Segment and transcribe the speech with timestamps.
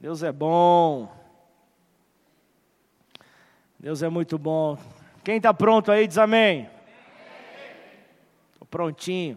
[0.00, 1.12] Deus é bom.
[3.80, 4.78] Deus é muito bom.
[5.24, 6.70] Quem está pronto aí, diz amém.
[8.52, 9.36] Estou prontinho.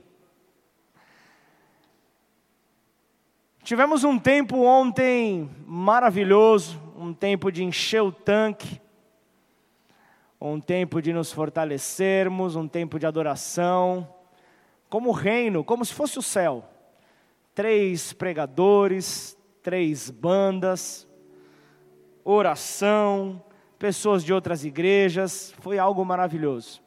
[3.64, 8.80] Tivemos um tempo ontem maravilhoso, um tempo de encher o tanque,
[10.40, 14.08] um tempo de nos fortalecermos, um tempo de adoração,
[14.88, 16.64] como reino, como se fosse o céu.
[17.56, 21.08] Três pregadores, três bandas,
[22.24, 23.44] oração,
[23.78, 26.82] pessoas de outras igrejas, foi algo maravilhoso.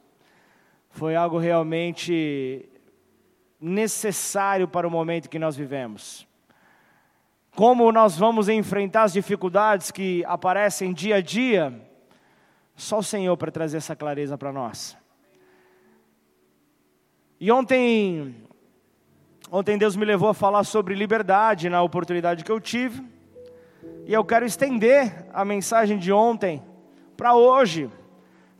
[0.89, 2.69] Foi algo realmente
[3.59, 6.27] necessário para o momento que nós vivemos.
[7.55, 11.73] Como nós vamos enfrentar as dificuldades que aparecem dia a dia,
[12.75, 14.97] só o Senhor para trazer essa clareza para nós.
[17.39, 18.44] E ontem
[19.57, 23.01] Ontem Deus me levou a falar sobre liberdade na oportunidade que eu tive.
[24.05, 26.61] E eu quero estender a mensagem de ontem
[27.15, 27.89] para hoje.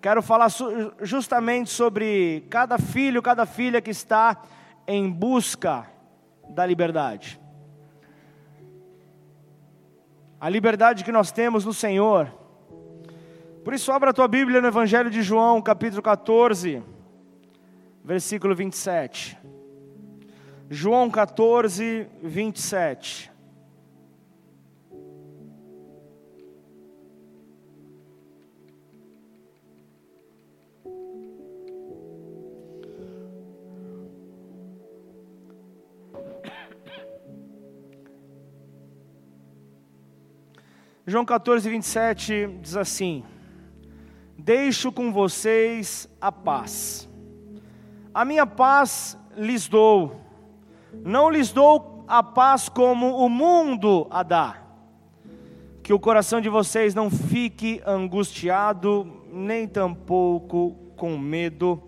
[0.02, 0.48] Quero falar
[1.02, 4.42] justamente sobre cada filho, cada filha que está
[4.88, 5.86] em busca
[6.48, 7.42] da liberdade.
[10.40, 12.32] A liberdade que nós temos no Senhor.
[13.66, 16.82] Por isso, abra a tua Bíblia no Evangelho de João, capítulo 14,
[18.02, 19.45] versículo 27.
[20.68, 23.32] João 14, 27.
[41.06, 43.24] João 14, 27 diz assim:
[44.36, 47.08] Deixo com vocês a paz,
[48.12, 50.25] a minha paz lhes dou
[51.04, 54.62] não lhes dou a paz como o mundo a dá.
[55.84, 61.84] Que o coração de vocês não fique angustiado, nem tampouco com medo.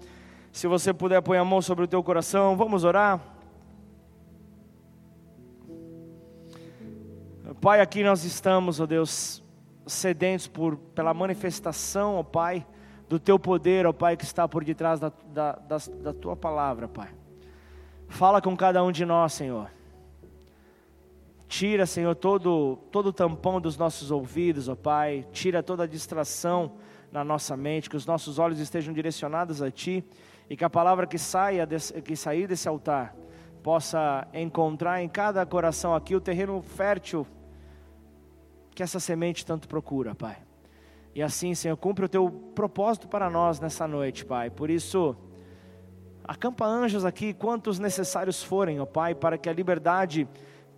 [0.51, 3.19] Se você puder pôr a mão sobre o teu coração, vamos orar.
[7.61, 9.43] Pai, aqui nós estamos, ó oh Deus,
[9.85, 12.65] sedentos por, pela manifestação, ó oh Pai,
[13.07, 16.35] do Teu poder, ó oh Pai, que está por detrás da, da, da, da Tua
[16.35, 17.16] palavra, Pai.
[18.07, 19.69] Fala com cada um de nós, Senhor.
[21.47, 25.25] Tira, Senhor, todo, todo o tampão dos nossos ouvidos, ó Pai.
[25.31, 26.73] Tira toda a distração
[27.11, 30.03] na nossa mente, que os nossos olhos estejam direcionados a Ti
[30.49, 33.15] e que a palavra que saia desse, que sair desse altar
[33.63, 37.25] possa encontrar em cada coração aqui o terreno fértil
[38.73, 40.37] que essa semente tanto procura, Pai.
[41.15, 44.49] E assim, Senhor, cumpre o Teu propósito para nós nessa noite, Pai.
[44.49, 45.15] Por isso
[46.27, 50.27] Acampa anjos aqui, quantos necessários forem, ó Pai, para que a liberdade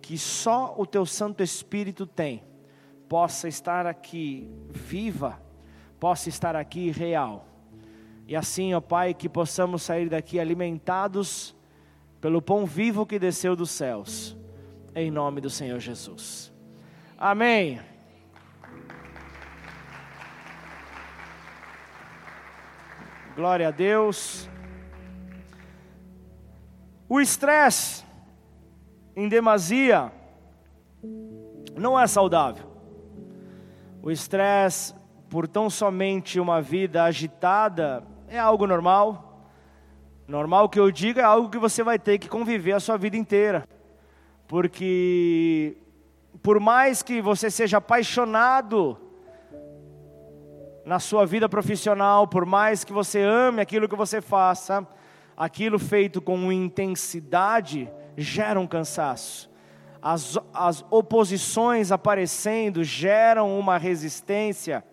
[0.00, 2.42] que só o Teu Santo Espírito tem,
[3.08, 5.40] possa estar aqui viva,
[5.98, 7.46] possa estar aqui real.
[8.28, 11.54] E assim, ó Pai, que possamos sair daqui alimentados
[12.20, 14.36] pelo pão vivo que desceu dos céus,
[14.94, 16.52] em nome do Senhor Jesus.
[17.18, 17.80] Amém.
[23.34, 24.48] Glória a Deus.
[27.12, 28.04] O estresse
[29.16, 30.12] em demasia
[31.74, 32.64] não é saudável.
[34.00, 34.94] O estresse
[35.28, 39.48] por tão somente uma vida agitada é algo normal.
[40.28, 43.16] Normal que eu diga é algo que você vai ter que conviver a sua vida
[43.16, 43.66] inteira.
[44.46, 45.76] Porque
[46.40, 48.96] por mais que você seja apaixonado
[50.86, 54.86] na sua vida profissional, por mais que você ame aquilo que você faça,
[55.40, 59.50] aquilo feito com intensidade gera um cansaço.
[60.02, 64.84] As, as oposições aparecendo geram uma resistência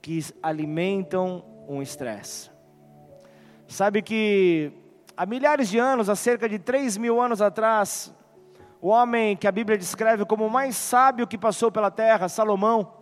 [0.00, 2.52] que alimentam um estresse.
[3.66, 4.70] Sabe que
[5.16, 8.14] há milhares de anos, há cerca de 3 mil anos atrás,
[8.80, 12.92] o homem que a Bíblia descreve como o mais sábio que passou pela terra, Salomão,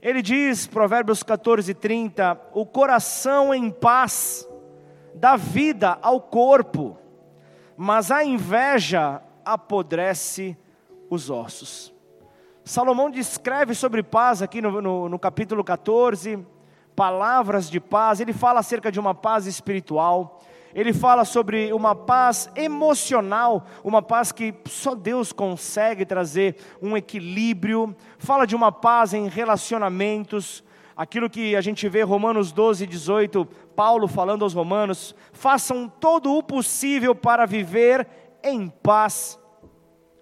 [0.00, 4.48] ele diz, Provérbios 14, 30, o coração em paz
[5.14, 6.96] dá vida ao corpo,
[7.76, 10.56] mas a inveja apodrece
[11.08, 11.92] os ossos.
[12.64, 16.38] Salomão descreve sobre paz aqui no, no, no, capítulo 14,
[16.94, 20.40] palavras de paz, ele fala acerca de uma paz espiritual,
[20.74, 27.96] ele fala sobre uma paz emocional, uma paz que só Deus consegue trazer um equilíbrio,
[28.18, 30.62] fala de uma paz em relacionamentos,
[30.96, 33.48] aquilo que a gente vê Romanos 12, 18,
[33.80, 38.06] Paulo falando aos Romanos: façam todo o possível para viver
[38.44, 39.40] em paz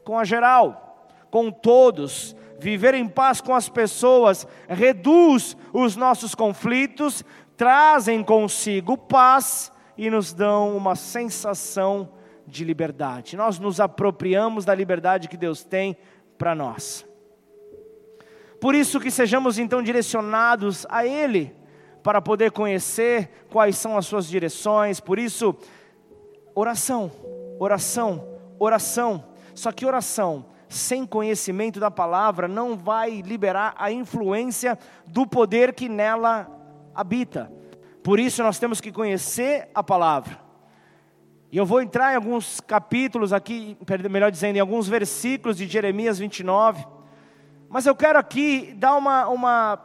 [0.04, 7.24] com a geral, com todos, viver em paz com as pessoas, reduz os nossos conflitos,
[7.56, 12.10] trazem consigo paz e nos dão uma sensação
[12.46, 13.36] de liberdade.
[13.36, 15.96] Nós nos apropriamos da liberdade que Deus tem
[16.38, 17.04] para nós.
[18.60, 21.57] Por isso que sejamos então direcionados a Ele,
[22.02, 25.00] para poder conhecer quais são as suas direções.
[25.00, 25.54] Por isso,
[26.54, 27.10] oração,
[27.58, 28.26] oração,
[28.58, 29.24] oração.
[29.54, 35.88] Só que oração sem conhecimento da palavra não vai liberar a influência do poder que
[35.88, 36.46] nela
[36.94, 37.50] habita.
[38.02, 40.38] Por isso nós temos que conhecer a palavra.
[41.50, 43.78] E eu vou entrar em alguns capítulos aqui,
[44.10, 46.86] melhor dizendo, em alguns versículos de Jeremias 29.
[47.70, 49.76] Mas eu quero aqui dar uma, uma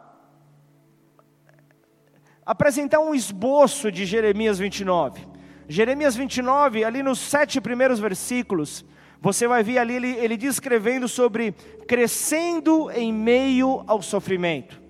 [2.45, 5.25] apresentar um esboço de Jeremias 29.
[5.67, 8.85] Jeremias 29, ali nos sete primeiros versículos,
[9.21, 11.53] você vai ver ali ele, ele descrevendo sobre
[11.87, 14.81] crescendo em meio ao sofrimento.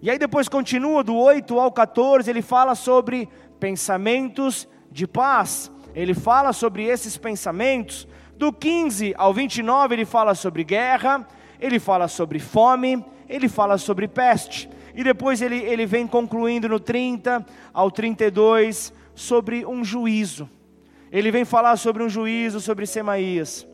[0.00, 3.28] E aí depois continua do 8 ao 14, ele fala sobre
[3.60, 5.70] pensamentos de paz.
[5.94, 8.08] Ele fala sobre esses pensamentos.
[8.36, 11.26] Do 15 ao 29, ele fala sobre guerra,
[11.60, 14.68] ele fala sobre fome, ele fala sobre peste.
[14.94, 20.48] E depois ele, ele vem concluindo no 30 ao 32 sobre um juízo.
[21.10, 23.66] Ele vem falar sobre um juízo sobre Semaías.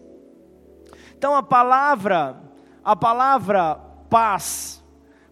[1.17, 2.37] Então a palavra,
[2.85, 3.77] a palavra
[4.09, 4.85] paz,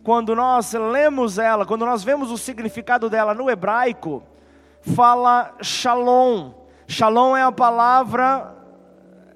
[0.03, 4.23] quando nós lemos ela, quando nós vemos o significado dela no hebraico,
[4.81, 6.53] fala shalom.
[6.87, 8.55] Shalom é a palavra,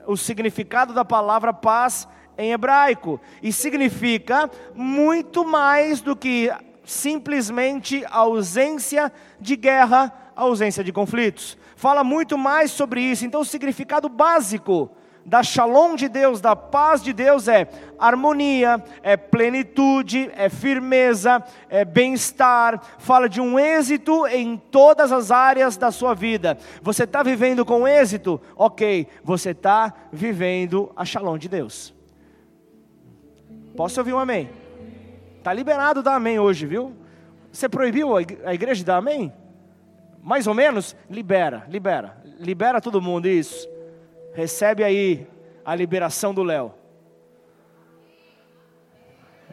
[0.07, 2.07] o significado da palavra paz
[2.41, 6.51] em hebraico e significa muito mais do que
[6.85, 11.57] simplesmente ausência de guerra, ausência de conflitos.
[11.77, 13.25] Fala muito mais sobre isso.
[13.25, 14.91] Então, o significado básico
[15.25, 21.85] da shalom de Deus, da paz de Deus é harmonia, é plenitude, é firmeza, é
[21.85, 26.59] bem-estar, fala de um êxito em todas as áreas da sua vida.
[26.83, 28.41] Você está vivendo com êxito?
[28.57, 32.00] Ok, você está vivendo a shalom de Deus.
[33.81, 34.51] Posso ouvir um amém?
[35.39, 36.95] Está liberado dar amém hoje, viu?
[37.51, 39.33] Você proibiu a igreja de dar amém?
[40.23, 40.95] Mais ou menos?
[41.09, 42.23] Libera, libera.
[42.39, 43.67] Libera todo mundo, isso.
[44.35, 45.27] Recebe aí
[45.65, 46.75] a liberação do Léo.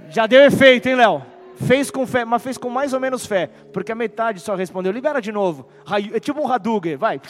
[0.10, 1.26] Já deu efeito, hein, Léo?
[1.66, 4.92] Fez com fé, mas fez com mais ou menos fé, porque a metade só respondeu.
[4.92, 5.70] Libera de novo.
[6.14, 7.22] É tipo um Hadouken, vai.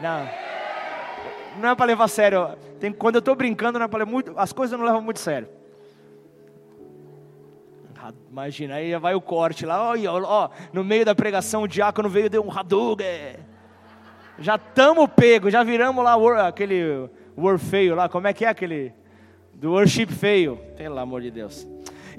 [0.00, 0.26] Não
[1.58, 2.56] não é para levar a sério.
[2.78, 5.48] Tem, quando eu estou brincando, não é para muito, as coisas não levam muito sério.
[8.30, 9.94] Imagina, aí vai o corte lá, ó,
[10.24, 13.36] ó, no meio da pregação o diácono veio e deu um Hadouken.
[14.38, 18.94] Já estamos pego, já viramos lá aquele word feio lá, como é que é aquele
[19.52, 20.56] do worship feio?
[20.76, 21.66] Pelo amor de Deus.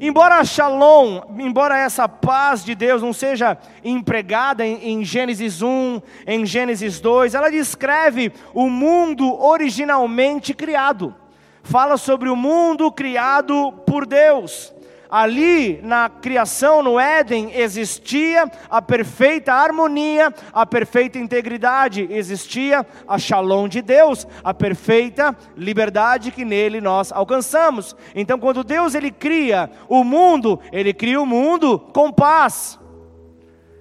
[0.03, 6.43] Embora shalom, embora essa paz de Deus não seja empregada em, em, Gênesis 1, em
[6.43, 11.13] Gênesis 2, ela descreve o mundo originalmente criado.
[11.61, 14.73] Fala sobre o mundo criado por Deus.
[15.11, 23.67] Ali na criação, no Éden, existia a perfeita harmonia, a perfeita integridade, existia a shalom
[23.67, 27.93] de Deus, a perfeita liberdade que nele nós alcançamos.
[28.15, 32.79] Então, quando Deus ele cria o mundo, ele cria o mundo com paz.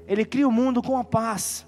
[0.08, 1.64] Ele cria o mundo com a paz.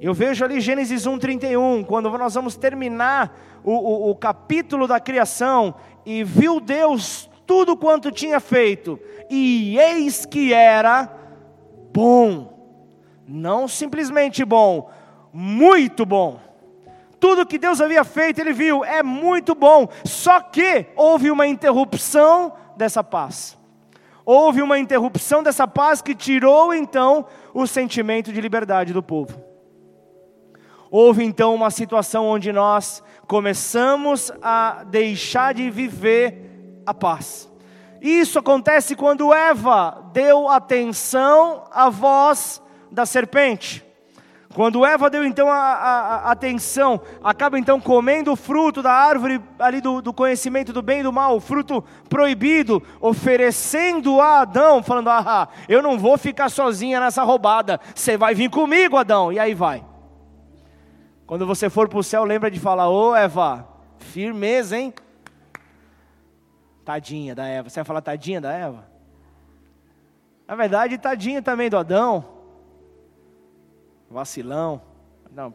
[0.00, 5.74] Eu vejo ali Gênesis 1,31, quando nós vamos terminar o, o, o capítulo da criação,
[6.06, 8.98] e viu Deus tudo quanto tinha feito,
[9.30, 11.10] e eis que era
[11.92, 12.52] bom.
[13.26, 14.90] Não simplesmente bom,
[15.32, 16.40] muito bom.
[17.18, 19.88] Tudo que Deus havia feito, ele viu, é muito bom.
[20.04, 23.56] Só que houve uma interrupção dessa paz.
[24.26, 29.42] Houve uma interrupção dessa paz que tirou então o sentimento de liberdade do povo.
[30.90, 36.53] Houve então uma situação onde nós começamos a deixar de viver
[36.86, 37.50] a paz.
[38.00, 43.84] Isso acontece quando Eva deu atenção à voz da serpente.
[44.54, 49.40] Quando Eva deu então a, a, a, atenção, acaba então comendo o fruto da árvore
[49.58, 54.80] ali do, do, conhecimento do bem e do mal, o fruto proibido, oferecendo a Adão,
[54.80, 59.32] falando: Ah, eu não vou ficar sozinha nessa roubada, você vai vir comigo, Adão.
[59.32, 59.84] E aí vai.
[61.26, 63.66] Quando você for para o céu, lembra de falar: Ô oh, Eva,
[63.98, 64.94] firmeza, hein?
[66.84, 67.68] Tadinha da Eva.
[67.68, 68.86] Você vai falar tadinha da Eva?
[70.46, 72.24] Na verdade, tadinha também do Adão.
[74.10, 74.82] Vacilão.
[75.30, 75.52] Não.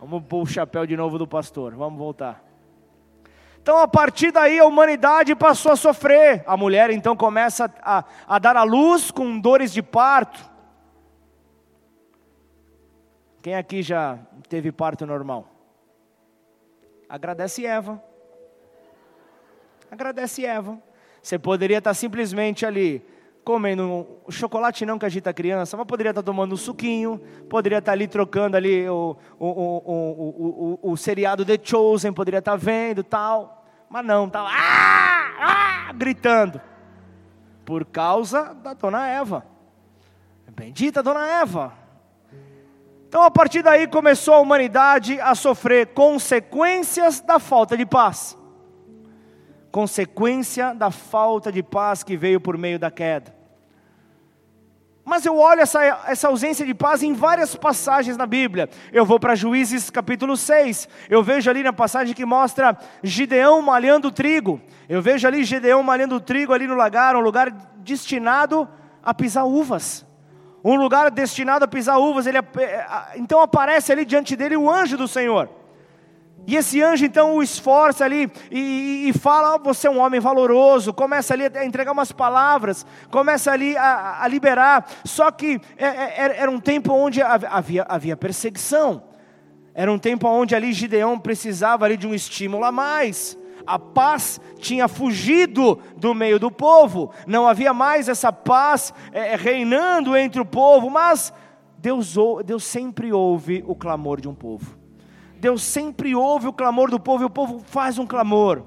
[0.00, 1.74] Vamos pôr o chapéu de novo do pastor.
[1.74, 2.42] Vamos voltar.
[3.60, 6.44] Então, a partir daí, a humanidade passou a sofrer.
[6.46, 10.38] A mulher então começa a, a dar à luz com dores de parto.
[13.42, 14.18] Quem aqui já
[14.48, 15.48] teve parto normal?
[17.08, 18.02] Agradece Eva.
[19.90, 20.78] Agradece Eva.
[21.22, 23.04] Você poderia estar simplesmente ali
[23.44, 27.78] comendo um chocolate não que agita a criança, mas poderia estar tomando um suquinho, poderia
[27.78, 33.04] estar ali trocando ali o, o, o, o, o seriado The Chosen, poderia estar vendo
[33.04, 36.60] tal, mas não, estava ah, ah, gritando,
[37.64, 39.46] por causa da dona Eva.
[40.56, 41.72] Bendita dona Eva.
[43.08, 48.36] Então a partir daí começou a humanidade a sofrer consequências da falta de paz
[49.74, 53.34] consequência da falta de paz que veio por meio da queda.
[55.04, 58.70] Mas eu olho essa, essa ausência de paz em várias passagens na Bíblia.
[58.92, 60.88] Eu vou para Juízes capítulo 6.
[61.10, 64.60] Eu vejo ali na passagem que mostra Gideão malhando trigo.
[64.88, 68.68] Eu vejo ali Gideão malhando trigo ali no lagar, um lugar destinado
[69.02, 70.06] a pisar uvas.
[70.62, 72.28] Um lugar destinado a pisar uvas.
[72.28, 72.38] Ele,
[73.16, 75.63] então aparece ali diante dele o anjo do Senhor.
[76.46, 78.58] E esse anjo então o esforça ali e,
[79.06, 80.92] e, e fala: oh, você é um homem valoroso.
[80.92, 84.86] Começa ali a entregar umas palavras, começa ali a, a liberar.
[85.04, 89.02] Só que é, é, era um tempo onde havia, havia perseguição,
[89.74, 93.38] era um tempo onde ali Gideão precisava ali de um estímulo a mais.
[93.66, 100.14] A paz tinha fugido do meio do povo, não havia mais essa paz é, reinando
[100.14, 101.32] entre o povo, mas
[101.78, 104.83] Deus, Deus sempre ouve o clamor de um povo.
[105.44, 108.62] Deus sempre ouve o clamor do povo e o povo faz um clamor.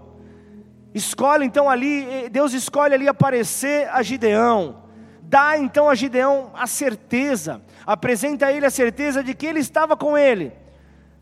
[0.93, 4.84] Escolhe então ali, eh, Deus escolhe ali aparecer a Gideão.
[5.24, 9.98] Dá então a Gideão a certeza, apresenta a ele a certeza de que ele estava
[9.98, 10.53] com ele.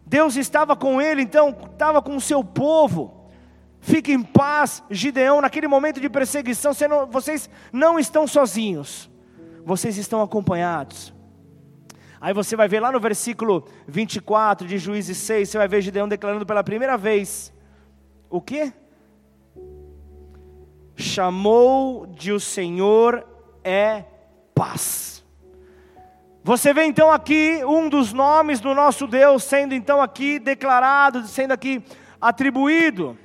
[0.06, 3.30] Deus estava com ele, então estava com o seu povo.
[3.80, 6.74] Fique em paz, Gideão, naquele momento de perseguição,
[7.10, 9.10] vocês não estão sozinhos,
[9.64, 11.15] vocês estão acompanhados.
[12.26, 16.08] Aí você vai ver lá no versículo 24 de Juízes 6, você vai ver Gideão
[16.08, 17.54] declarando pela primeira vez:
[18.32, 18.74] o que?
[20.96, 23.24] Chamou de o Senhor
[23.64, 24.06] é
[24.56, 25.24] paz.
[26.44, 31.52] Você vê então aqui um dos nomes do nosso Deus sendo então aqui declarado, sendo
[31.52, 31.84] aqui
[32.20, 33.16] atribuído,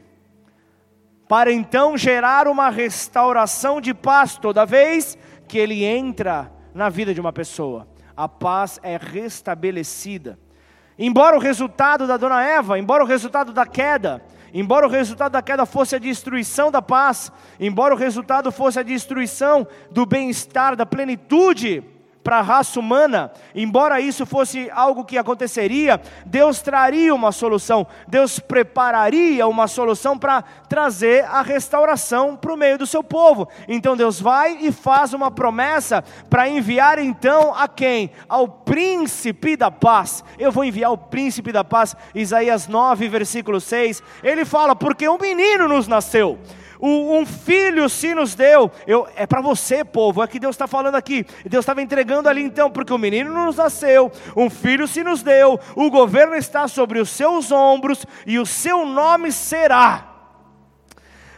[1.26, 5.16] para então gerar uma restauração de paz toda vez
[5.48, 7.88] que ele entra na vida de uma pessoa
[8.20, 10.38] a paz é restabelecida.
[10.98, 14.22] Embora o resultado da dona Eva, embora o resultado da queda,
[14.52, 18.82] embora o resultado da queda fosse a destruição da paz, embora o resultado fosse a
[18.82, 21.82] destruição do bem-estar, da plenitude,
[22.22, 28.38] para a raça humana, embora isso fosse algo que aconteceria, Deus traria uma solução, Deus
[28.38, 33.48] prepararia uma solução para trazer a restauração para o meio do seu povo.
[33.66, 38.10] Então Deus vai e faz uma promessa para enviar então a quem?
[38.28, 40.22] Ao príncipe da paz.
[40.38, 44.02] Eu vou enviar o príncipe da paz, Isaías 9, versículo 6.
[44.22, 46.38] Ele fala: Porque um menino nos nasceu
[46.82, 48.70] um filho se nos deu.
[48.86, 51.26] Eu, é para você, povo, é que Deus está falando aqui.
[51.44, 55.58] Deus estava entregando ali então, porque o menino nos nasceu, um filho se nos deu,
[55.74, 60.06] o governo está sobre os seus ombros e o seu nome será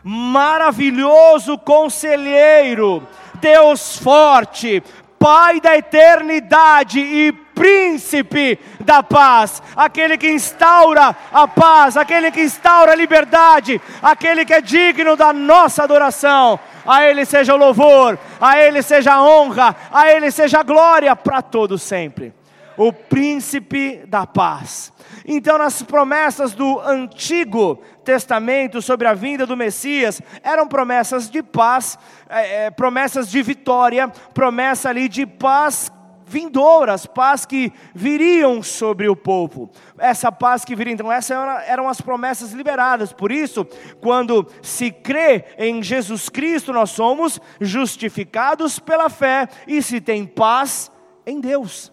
[0.04, 3.06] maravilhoso conselheiro,
[3.40, 4.82] Deus forte,
[5.18, 7.30] Pai da eternidade e
[7.62, 14.52] príncipe da paz, aquele que instaura a paz, aquele que instaura a liberdade, aquele que
[14.52, 16.58] é digno da nossa adoração.
[16.84, 21.14] A Ele seja o louvor, a Ele seja a honra, a Ele seja a glória
[21.14, 22.34] para todos sempre.
[22.76, 24.92] O príncipe da paz.
[25.24, 31.96] Então, nas promessas do Antigo Testamento sobre a vinda do Messias, eram promessas de paz,
[32.28, 35.92] é, é, promessas de vitória, promessa ali de paz
[36.32, 39.70] vindouras, paz que viriam sobre o povo.
[39.98, 41.36] Essa paz que viria, então, essas
[41.66, 43.12] eram as promessas liberadas.
[43.12, 43.66] Por isso,
[44.00, 50.90] quando se crê em Jesus Cristo, nós somos justificados pela fé e se tem paz
[51.26, 51.92] em Deus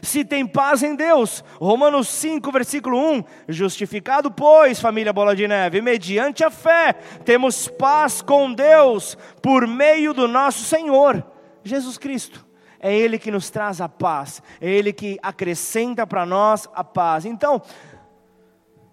[0.00, 1.44] se tem paz em Deus.
[1.60, 6.94] Romanos 5, versículo 1: Justificado, pois, família Bola de Neve, mediante a fé,
[7.24, 11.24] temos paz com Deus por meio do nosso Senhor
[11.64, 12.47] Jesus Cristo.
[12.80, 17.24] É Ele que nos traz a paz, é Ele que acrescenta para nós a paz.
[17.24, 17.60] Então,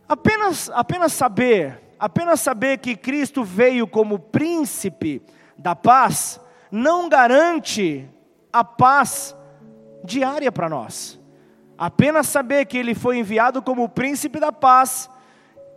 [0.08, 5.22] apenas, apenas saber, apenas saber que Cristo veio como príncipe
[5.58, 6.40] da paz,
[6.72, 8.10] não garante
[8.52, 9.36] a paz
[10.04, 11.20] diária para nós.
[11.78, 15.10] Apenas saber que ele foi enviado como príncipe da paz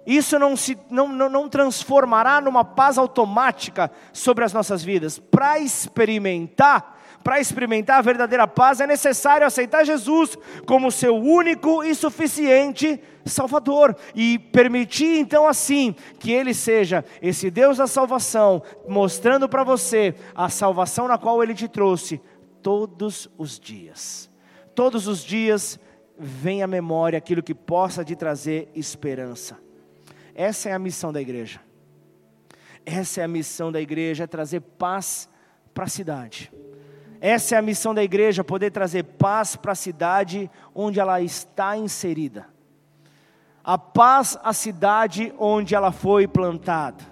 [0.09, 5.19] isso não, se, não, não, não transformará numa paz automática sobre as nossas vidas.
[5.19, 11.95] Para experimentar, para experimentar a verdadeira paz, é necessário aceitar Jesus como seu único e
[11.95, 19.63] suficiente Salvador e permitir então assim que Ele seja esse Deus da salvação, mostrando para
[19.63, 22.21] você a salvação na qual Ele te trouxe
[22.63, 24.31] todos os dias.
[24.75, 25.79] Todos os dias
[26.19, 29.59] vem à memória aquilo que possa te trazer esperança.
[30.35, 31.61] Essa é a missão da igreja.
[32.85, 35.29] Essa é a missão da igreja, é trazer paz
[35.75, 36.51] para a cidade.
[37.21, 41.77] Essa é a missão da igreja, poder trazer paz para a cidade onde ela está
[41.77, 42.47] inserida.
[43.65, 47.05] A paz à cidade onde ela foi plantada.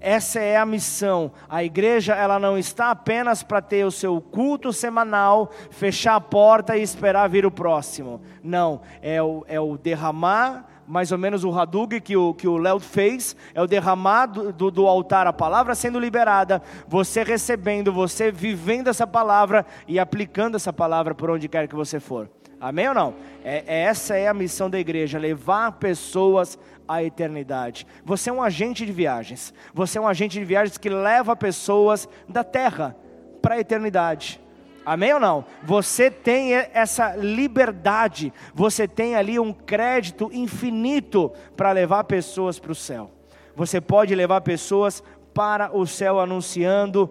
[0.00, 1.32] Essa é a missão.
[1.48, 6.76] A igreja ela não está apenas para ter o seu culto semanal, fechar a porta
[6.76, 8.20] e esperar vir o próximo.
[8.42, 12.56] Não, é o, é o derramar mais ou menos o Hadug que o, que o
[12.56, 17.92] Léo fez, é o derramar do, do, do, altar a palavra sendo liberada, você recebendo,
[17.92, 22.30] você vivendo essa palavra e aplicando essa palavra por onde quer que você for.
[22.60, 23.14] Amém ou não?
[23.44, 27.86] É, é, essa é a missão da igreja, levar pessoas à eternidade.
[28.04, 32.08] Você é um agente de viagens, você é um agente de viagens que leva pessoas
[32.28, 32.96] da terra
[33.40, 34.40] para a eternidade.
[34.88, 35.44] Amém ou não?
[35.64, 42.74] Você tem essa liberdade, você tem ali um crédito infinito para levar pessoas para o
[42.74, 43.10] céu.
[43.54, 45.02] Você pode levar pessoas
[45.34, 47.10] para o céu anunciando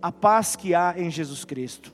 [0.00, 1.92] a paz que há em Jesus Cristo,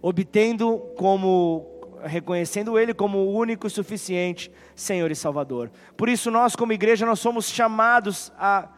[0.00, 1.66] obtendo como
[2.04, 5.72] reconhecendo Ele como o único e suficiente Senhor e Salvador.
[5.96, 8.68] Por isso nós como igreja nós somos chamados a,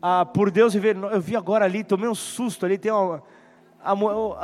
[0.00, 0.96] a por Deus viver.
[0.96, 3.22] Eu vi agora ali, tomei um susto ali, tem uma
[3.82, 3.92] a,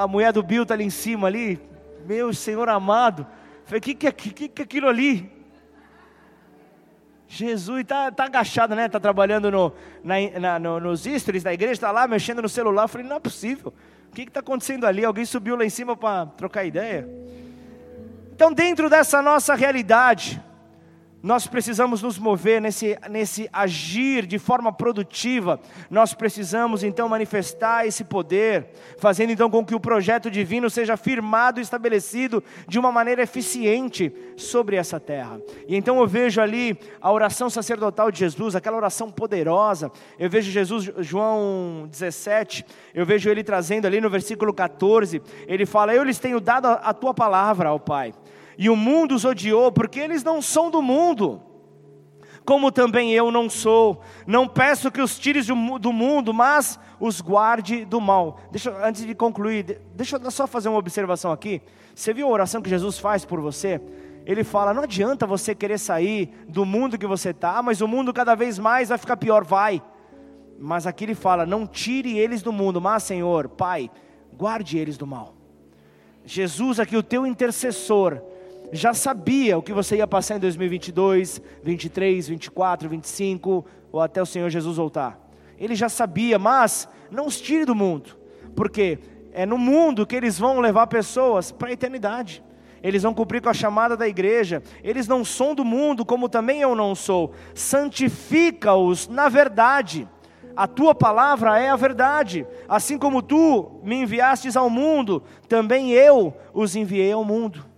[0.02, 1.60] a mulher do Bill está ali em cima ali,
[2.06, 3.26] meu Senhor amado,
[3.64, 5.30] falei, o que, que, que, que é aquilo ali?
[7.26, 8.84] Jesus está tá agachado, né?
[8.84, 9.72] Está trabalhando no,
[10.04, 12.82] na, na, no, nos stories da igreja, está lá mexendo no celular.
[12.82, 13.72] Eu falei, não é possível.
[14.10, 15.02] O que está acontecendo ali?
[15.02, 17.08] Alguém subiu lá em cima para trocar ideia?
[18.34, 20.42] Então, dentro dessa nossa realidade,
[21.22, 28.02] nós precisamos nos mover nesse, nesse agir de forma produtiva, nós precisamos então manifestar esse
[28.02, 28.66] poder,
[28.98, 34.12] fazendo então com que o projeto divino seja firmado e estabelecido de uma maneira eficiente
[34.36, 35.40] sobre essa terra.
[35.68, 40.50] E então eu vejo ali a oração sacerdotal de Jesus, aquela oração poderosa, eu vejo
[40.50, 46.18] Jesus, João 17, eu vejo ele trazendo ali no versículo 14, ele fala: Eu lhes
[46.18, 48.12] tenho dado a, tua palavra, ao Pai
[48.58, 51.40] e o mundo os odiou, porque eles não são do mundo,
[52.44, 54.00] como também eu não sou.
[54.26, 58.40] Não peço que os tires do mundo, mas os guarde do mal.
[58.50, 61.62] Deixa, antes de concluir, deixa eu só fazer uma observação aqui.
[61.94, 63.80] Você viu a oração que Jesus faz por você?
[64.24, 68.12] Ele fala: não adianta você querer sair do mundo que você está, mas o mundo
[68.12, 69.82] cada vez mais vai ficar pior, vai.
[70.58, 73.90] Mas aqui ele fala: não tire eles do mundo, mas Senhor, Pai,
[74.32, 75.34] guarde eles do mal.
[76.24, 78.22] Jesus, aqui, o teu intercessor,
[78.72, 84.26] já sabia o que você ia passar em 2022, 23, 24, 25, ou até o
[84.26, 85.20] Senhor Jesus voltar.
[85.58, 88.18] Ele já sabia, mas não os tire do mundo,
[88.56, 88.98] porque
[89.32, 92.42] é no mundo que eles vão levar pessoas para a eternidade.
[92.82, 94.62] Eles vão cumprir com a chamada da igreja.
[94.82, 97.32] Eles não são do mundo, como também eu não sou.
[97.54, 100.08] Santifica-os na verdade.
[100.56, 102.44] A tua palavra é a verdade.
[102.68, 107.71] Assim como tu me enviastes ao mundo, também eu os enviei ao mundo.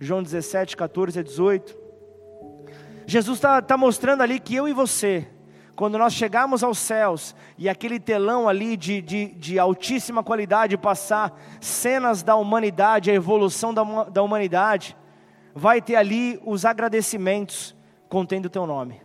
[0.00, 1.76] João 17, 14 a 18.
[3.06, 5.26] Jesus está tá mostrando ali que eu e você,
[5.76, 11.38] quando nós chegarmos aos céus e aquele telão ali de, de, de altíssima qualidade passar
[11.60, 14.96] cenas da humanidade, a evolução da, da humanidade,
[15.54, 17.74] vai ter ali os agradecimentos
[18.08, 19.00] contendo o teu nome.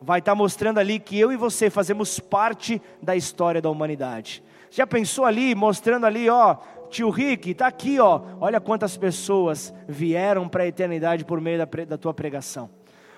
[0.00, 4.42] Vai estar tá mostrando ali que eu e você fazemos parte da história da humanidade.
[4.70, 6.56] Já pensou ali, mostrando ali, ó,
[6.92, 8.20] tio Rick, está aqui, ó.
[8.40, 12.70] Olha quantas pessoas vieram para a eternidade por meio da, da tua pregação.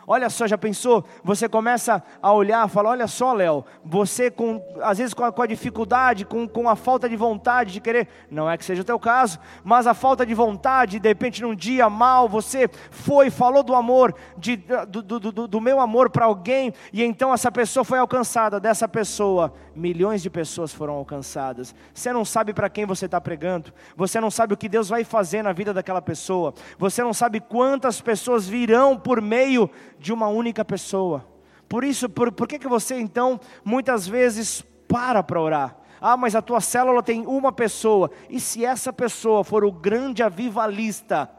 [0.07, 1.05] Olha só, já pensou?
[1.23, 5.43] Você começa a olhar, fala: Olha só, Léo, você com, às vezes com a, com
[5.43, 8.85] a, dificuldade, com, com a falta de vontade de querer, não é que seja o
[8.85, 13.63] teu caso, mas a falta de vontade, de repente num dia mal, você foi, falou
[13.63, 14.57] do amor, de,
[14.89, 18.61] do, do, do, do meu amor para alguém, e então essa pessoa foi alcançada.
[18.61, 21.75] Dessa pessoa, milhões de pessoas foram alcançadas.
[21.93, 25.05] Você não sabe para quem você está pregando, você não sabe o que Deus vai
[25.05, 30.29] fazer na vida daquela pessoa, você não sabe quantas pessoas virão por meio de uma
[30.29, 31.27] única pessoa.
[31.69, 35.77] Por isso, por, por que, que você então muitas vezes para para orar?
[36.01, 38.11] Ah, mas a tua célula tem uma pessoa.
[38.29, 41.31] E se essa pessoa for o grande avivalista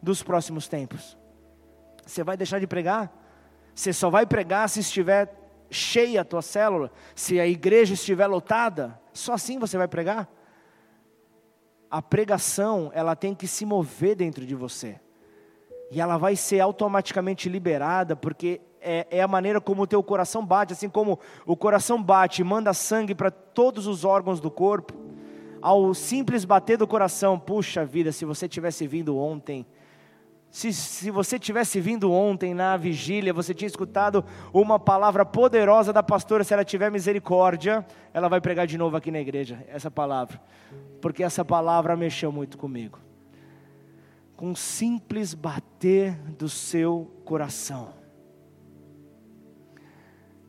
[0.00, 1.18] dos próximos tempos?
[2.06, 3.12] Você vai deixar de pregar?
[3.74, 5.34] Você só vai pregar se estiver
[5.70, 9.00] cheia a tua célula, se a igreja estiver lotada.
[9.12, 10.30] Só assim você vai pregar?
[11.90, 15.00] A pregação, ela tem que se mover dentro de você.
[15.92, 20.44] E ela vai ser automaticamente liberada, porque é, é, a maneira como o teu coração
[20.44, 24.94] bate, assim como o coração bate e manda sangue para todos os órgãos do corpo,
[25.60, 29.66] ao simples bater do coração, puxa vida, se você tivesse vindo ontem,
[30.50, 36.02] se, se você tivesse vindo ontem na vigília, você tinha escutado uma palavra poderosa da
[36.02, 40.40] pastora, se ela tiver misericórdia, ela vai pregar de novo aqui na igreja, essa palavra,
[41.02, 42.98] porque essa palavra mexeu muito comigo.
[44.42, 47.94] Com um simples bater do seu coração.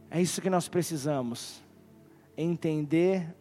[0.10, 1.64] É isso que nós precisamos,
[2.36, 3.36] entender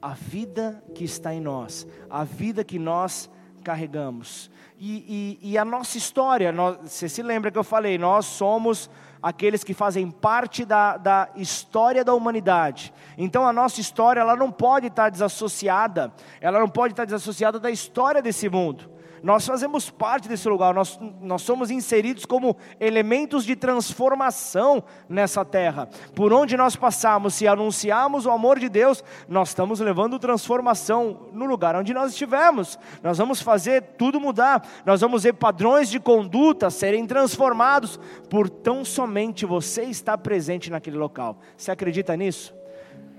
[0.00, 3.28] a vida que está em nós, a vida que nós
[3.64, 4.48] carregamos.
[4.78, 8.88] E, e, e a nossa história, nós, você se lembra que eu falei, nós somos
[9.20, 12.94] aqueles que fazem parte da, da história da humanidade.
[13.16, 17.68] Então a nossa história ela não pode estar desassociada, ela não pode estar desassociada da
[17.68, 18.96] história desse mundo.
[19.22, 25.88] Nós fazemos parte desse lugar, nós, nós somos inseridos como elementos de transformação nessa terra.
[26.14, 31.46] Por onde nós passamos, se anunciarmos o amor de Deus, nós estamos levando transformação no
[31.46, 32.78] lugar onde nós estivermos.
[33.02, 38.84] Nós vamos fazer tudo mudar, nós vamos ver padrões de conduta serem transformados por tão
[38.84, 41.38] somente você estar presente naquele local.
[41.56, 42.57] Você acredita nisso?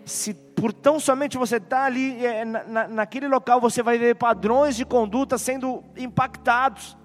[0.10, 4.16] Se por tão somente você estar tá ali é, na, naquele local, você vai ver
[4.16, 6.98] padrões de conduta sendo impactados,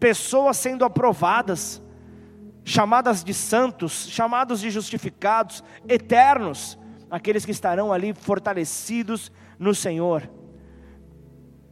[0.00, 1.82] pessoas sendo aprovadas,
[2.64, 6.78] chamadas de santos, chamados de justificados, eternos,
[7.10, 10.30] aqueles que estarão ali fortalecidos no Senhor.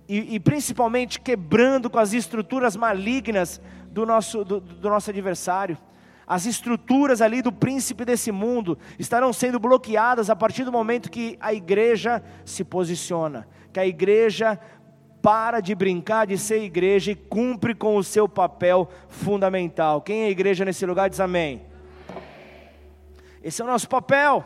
[0.09, 5.79] E, e principalmente quebrando com as estruturas malignas do nosso, do, do nosso adversário
[6.27, 11.37] as estruturas ali do príncipe desse mundo estarão sendo bloqueadas a partir do momento que
[11.41, 14.59] a igreja se posiciona, que a igreja
[15.21, 20.03] para de brincar de ser igreja e cumpre com o seu papel fundamental.
[20.03, 21.63] Quem é igreja nesse lugar diz amém.
[23.43, 24.45] Esse é o nosso papel.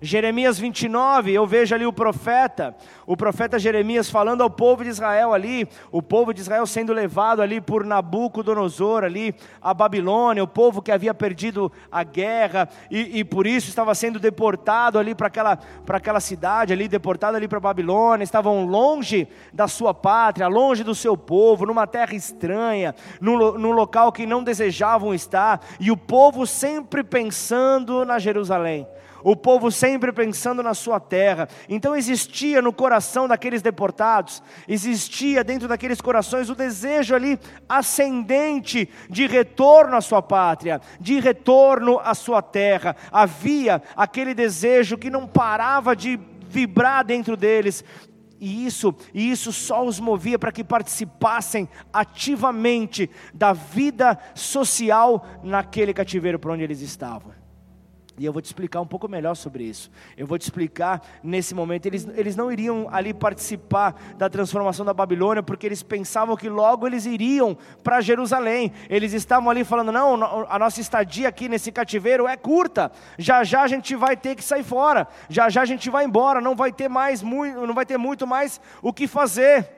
[0.00, 5.32] Jeremias 29, eu vejo ali o profeta, o profeta Jeremias falando ao povo de Israel
[5.32, 10.82] ali, o povo de Israel sendo levado ali por Nabucodonosor ali a Babilônia, o povo
[10.82, 15.58] que havia perdido a guerra e, e por isso estava sendo deportado ali para aquela,
[15.88, 21.16] aquela cidade ali, deportado ali para Babilônia, estavam longe da sua pátria, longe do seu
[21.16, 27.02] povo, numa terra estranha, num, num local que não desejavam estar, e o povo sempre
[27.02, 28.86] pensando na Jerusalém.
[29.28, 31.48] O povo sempre pensando na sua terra.
[31.68, 39.26] Então existia no coração daqueles deportados, existia dentro daqueles corações o desejo ali ascendente de
[39.26, 42.96] retorno à sua pátria, de retorno à sua terra.
[43.12, 46.18] Havia aquele desejo que não parava de
[46.48, 47.84] vibrar dentro deles,
[48.38, 55.94] e isso, e isso só os movia para que participassem ativamente da vida social naquele
[55.94, 57.35] cativeiro por onde eles estavam.
[58.18, 59.90] E eu vou te explicar um pouco melhor sobre isso.
[60.16, 61.84] Eu vou te explicar nesse momento.
[61.84, 66.86] Eles, eles não iriam ali participar da transformação da Babilônia, porque eles pensavam que logo
[66.86, 68.72] eles iriam para Jerusalém.
[68.88, 72.90] Eles estavam ali falando: não, a nossa estadia aqui nesse cativeiro é curta.
[73.18, 75.06] Já já a gente vai ter que sair fora.
[75.28, 76.40] Já já a gente vai embora.
[76.40, 79.68] Não vai ter mais muito, não vai ter muito mais o que fazer.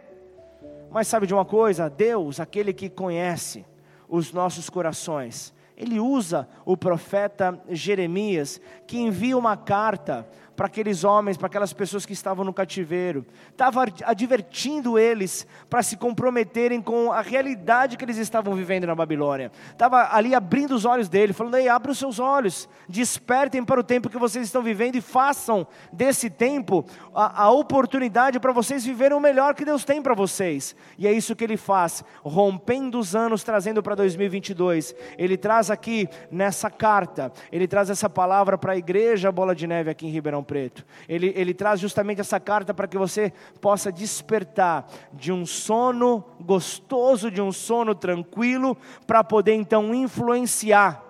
[0.91, 1.91] Mas sabe de uma coisa?
[1.91, 3.67] Deus, aquele que conhece
[4.09, 11.37] os nossos corações, ele usa o profeta Jeremias, que envia uma carta para aqueles homens,
[11.37, 17.21] para aquelas pessoas que estavam no cativeiro, estava advertindo eles para se comprometerem com a
[17.21, 21.69] realidade que eles estavam vivendo na Babilônia, estava ali abrindo os olhos dele, falando: Ei,
[21.69, 26.29] abra os seus olhos, despertem para o tempo que vocês estão vivendo e façam desse
[26.29, 31.07] tempo a, a oportunidade para vocês viverem o melhor que Deus tem para vocês, e
[31.07, 34.93] é isso que ele faz, rompendo os anos, trazendo para 2022.
[35.17, 39.89] Ele traz aqui nessa carta, ele traz essa palavra para a igreja Bola de Neve
[39.89, 40.83] aqui em Ribeirão Preto.
[41.07, 47.31] Ele, ele traz justamente essa carta para que você possa despertar de um sono gostoso,
[47.31, 48.75] de um sono tranquilo,
[49.07, 51.05] para poder então influenciar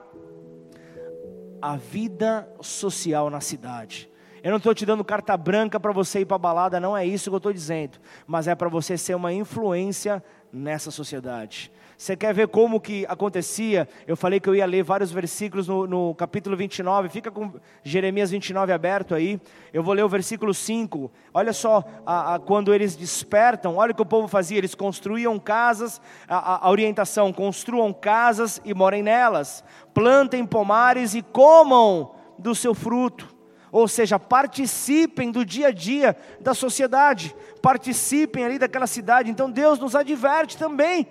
[1.63, 4.11] a vida social na cidade.
[4.43, 7.07] Eu não estou te dando carta branca para você ir para a balada, não é
[7.07, 10.21] isso que eu estou dizendo, mas é para você ser uma influência
[10.53, 13.89] nessa sociedade Você quer ver como que acontecia?
[14.07, 18.31] Eu falei que eu ia ler vários versículos no, no, capítulo 29, fica com Jeremias
[18.31, 19.41] 29 aberto aí.
[19.73, 21.11] Eu vou ler o versículo 5.
[21.35, 25.41] Olha só, a, a, quando eles despertam, olha o que o povo fazia: eles construíam
[25.41, 32.77] casas, a, a orientação, construam casas e morem nelas, plantem pomares e comam do seu
[32.77, 33.27] fruto.
[33.73, 39.33] Ou seja, participem do dia a dia da sociedade, participem ali daquela cidade.
[39.33, 41.09] Então Deus nos adverte também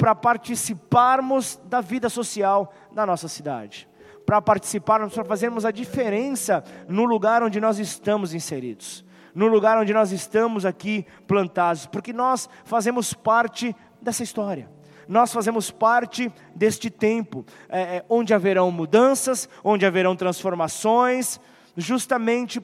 [0.00, 3.86] para participarmos da vida social da nossa cidade,
[4.24, 9.92] para participarmos, para fazermos a diferença no lugar onde nós estamos inseridos, no lugar onde
[9.92, 14.70] nós estamos aqui plantados, porque nós fazemos parte dessa história.
[15.06, 21.38] Nós fazemos parte deste tempo, é, é onde haverão mudanças, onde haverão transformações,
[21.76, 22.58] justamente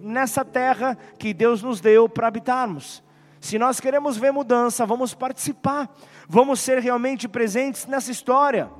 [0.00, 3.02] nessa terra que Deus nos deu para habitarmos.
[3.40, 5.88] Se nós queremos ver mudança, vamos participar,
[6.28, 8.70] vamos ser realmente presentes nessa história.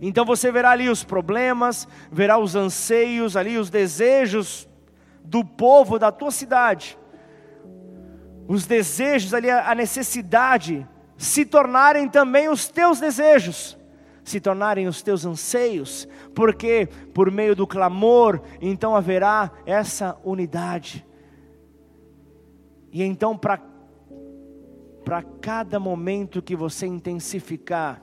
[0.00, 4.68] Então você verá ali os problemas, verá os anseios ali, os desejos
[5.24, 6.98] do povo da tua cidade,
[8.48, 13.78] os desejos ali, a necessidade, se tornarem também os teus desejos,
[14.24, 21.06] se tornarem os teus anseios, porque por meio do clamor, então haverá essa unidade.
[22.92, 23.58] E então, para
[25.40, 28.02] cada momento que você intensificar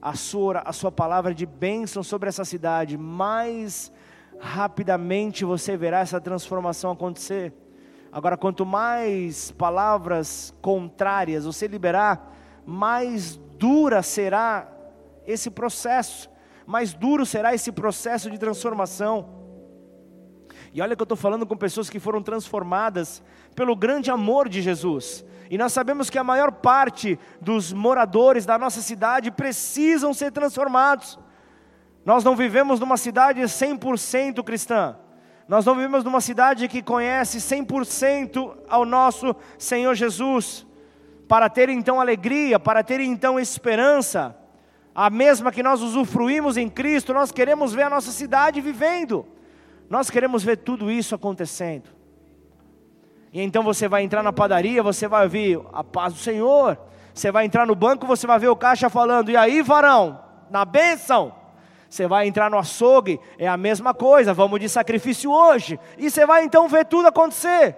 [0.00, 3.90] a sua, a sua palavra de bênção sobre essa cidade, mais
[4.38, 7.54] rapidamente você verá essa transformação acontecer.
[8.12, 12.34] Agora, quanto mais palavras contrárias você liberar,
[12.66, 14.70] mais dura será
[15.26, 16.30] esse processo,
[16.66, 19.34] mais duro será esse processo de transformação.
[20.72, 23.22] E olha que eu estou falando com pessoas que foram transformadas
[23.56, 25.24] pelo grande amor de Jesus.
[25.50, 31.18] E nós sabemos que a maior parte dos moradores da nossa cidade precisam ser transformados.
[32.04, 34.96] Nós não vivemos numa cidade 100% cristã.
[35.48, 40.66] Nós não vivemos numa cidade que conhece 100% ao nosso Senhor Jesus.
[41.26, 44.36] Para ter então alegria, para ter então esperança,
[44.94, 49.26] a mesma que nós usufruímos em Cristo, nós queremos ver a nossa cidade vivendo.
[49.88, 51.95] Nós queremos ver tudo isso acontecendo.
[53.36, 56.78] E então você vai entrar na padaria, você vai ouvir a paz do Senhor.
[57.12, 60.18] Você vai entrar no banco, você vai ver o caixa falando: "E aí, varão,
[60.48, 61.34] na bênção?"
[61.86, 65.78] Você vai entrar no açougue, é a mesma coisa, vamos de sacrifício hoje.
[65.98, 67.76] E você vai então ver tudo acontecer.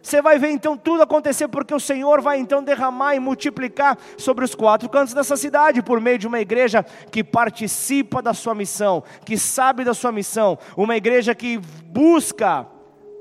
[0.00, 4.44] Você vai ver então tudo acontecer, porque o Senhor vai então derramar e multiplicar sobre
[4.44, 9.02] os quatro cantos dessa cidade, por meio de uma igreja que participa da sua missão,
[9.24, 12.64] que sabe da sua missão, uma igreja que busca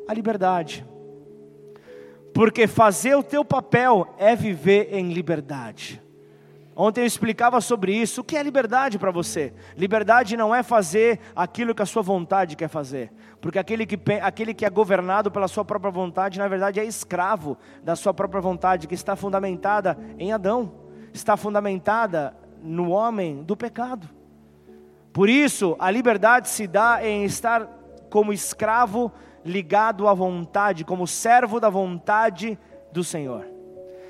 [0.07, 0.92] a liberdade.
[2.33, 6.01] Porque fazer o teu papel é viver em liberdade.
[6.75, 8.21] Ontem eu explicava sobre isso.
[8.21, 9.53] O que é liberdade para você?
[9.77, 13.11] Liberdade não é fazer aquilo que a sua vontade quer fazer.
[13.39, 17.57] Porque aquele que, aquele que é governado pela sua própria vontade, na verdade, é escravo
[17.83, 20.71] da sua própria vontade, que está fundamentada em Adão,
[21.13, 24.09] está fundamentada no homem do pecado.
[25.11, 27.67] Por isso, a liberdade se dá em estar
[28.09, 29.11] como escravo
[29.45, 32.57] ligado à vontade, como servo da vontade
[32.91, 33.45] do Senhor.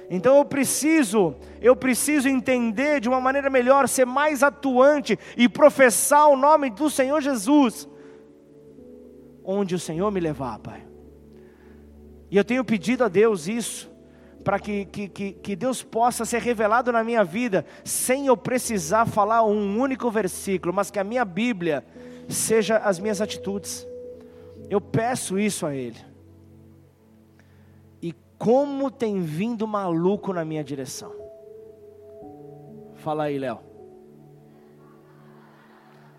[0.10, 6.28] Então eu preciso, eu preciso entender de uma maneira melhor, ser mais atuante e professar
[6.28, 7.88] o nome do Senhor Jesus,
[9.43, 10.84] onde o Senhor me levar, Pai.
[12.30, 13.91] E eu tenho pedido a Deus isso,
[14.43, 19.43] para que, que, que, Deus possa ser revelado na minha vida, sem eu precisar falar
[19.43, 21.86] um único versículo, mas que a minha Bíblia
[22.28, 23.88] seja as minhas atitudes.
[24.74, 26.14] Eu peço isso a Ele
[28.44, 31.16] como tem vindo maluco na minha direção.
[32.96, 33.62] Fala aí, Léo.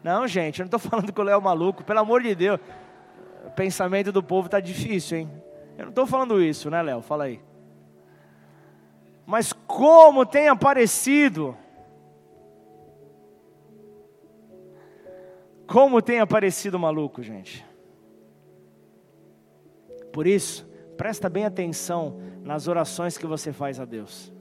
[0.03, 2.59] Não, gente, eu não estou falando que o Léo é maluco, pelo amor de Deus.
[3.47, 5.43] O pensamento do povo está difícil, hein?
[5.77, 7.03] Eu não estou falando isso, né, Léo?
[7.03, 7.43] Fala aí.
[9.27, 11.55] Mas como tem aparecido.
[15.67, 17.74] Como tem aparecido maluco, gente.
[20.15, 24.33] Por isso, Presta bem atenção nas orações que você faz a Deus.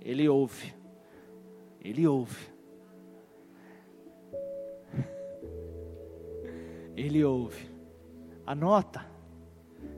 [0.00, 0.74] Ele ouve.
[1.80, 2.52] Ele ouve.
[6.94, 7.70] Ele ouve.
[8.46, 9.06] Anota.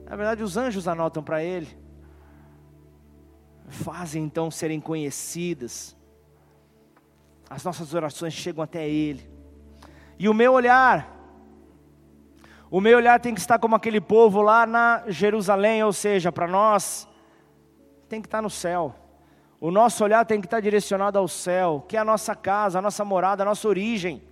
[0.05, 1.69] Na verdade, os anjos anotam para ele.
[3.69, 5.97] Fazem então serem conhecidas.
[7.51, 9.29] As nossas orações chegam até ele.
[10.19, 11.16] E o meu olhar
[12.71, 16.49] o meu olhar tem que estar como aquele povo lá na Jerusalém, ou seja, para
[16.49, 17.07] nós,
[18.09, 18.95] tem que estar no céu.
[19.61, 22.83] O nosso olhar tem que estar direcionado ao céu, que é a nossa casa, a
[22.83, 24.23] nossa morada, a nossa origem.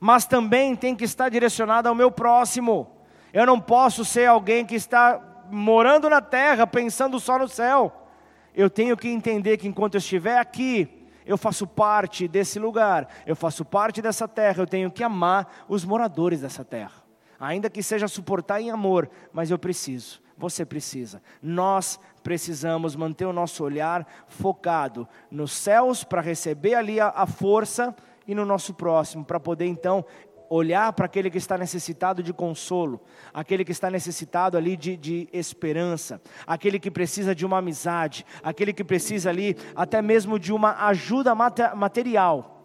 [0.00, 2.90] Mas também tem que estar direcionado ao meu próximo.
[3.32, 8.08] Eu não posso ser alguém que está morando na terra, pensando só no céu.
[8.54, 10.95] Eu tenho que entender que enquanto eu estiver aqui,
[11.26, 15.84] eu faço parte desse lugar, eu faço parte dessa terra, eu tenho que amar os
[15.84, 17.04] moradores dessa terra.
[17.38, 23.32] Ainda que seja suportar em amor, mas eu preciso, você precisa, nós precisamos manter o
[23.32, 27.94] nosso olhar focado nos céus para receber ali a, a força
[28.26, 30.04] e no nosso próximo, para poder então
[30.48, 33.00] olhar para aquele que está necessitado de consolo,
[33.32, 38.72] aquele que está necessitado ali de, de, esperança, aquele que precisa de uma amizade, aquele
[38.72, 42.62] que precisa ali até mesmo de uma ajuda material.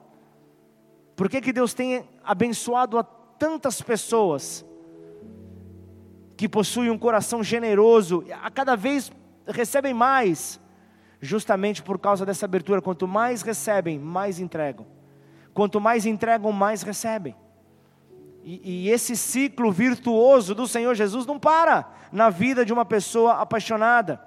[1.16, 4.66] Por que, que Deus tem abençoado a tantas pessoas
[6.42, 9.12] que possuem um coração generoso, a cada vez
[9.46, 10.60] recebem mais,
[11.20, 12.82] justamente por causa dessa abertura.
[12.82, 14.88] Quanto mais recebem, mais entregam.
[15.54, 17.36] Quanto mais entregam, mais recebem.
[18.44, 23.34] E, e, esse ciclo virtuoso do Senhor Jesus não para na vida de uma pessoa
[23.34, 24.20] apaixonada.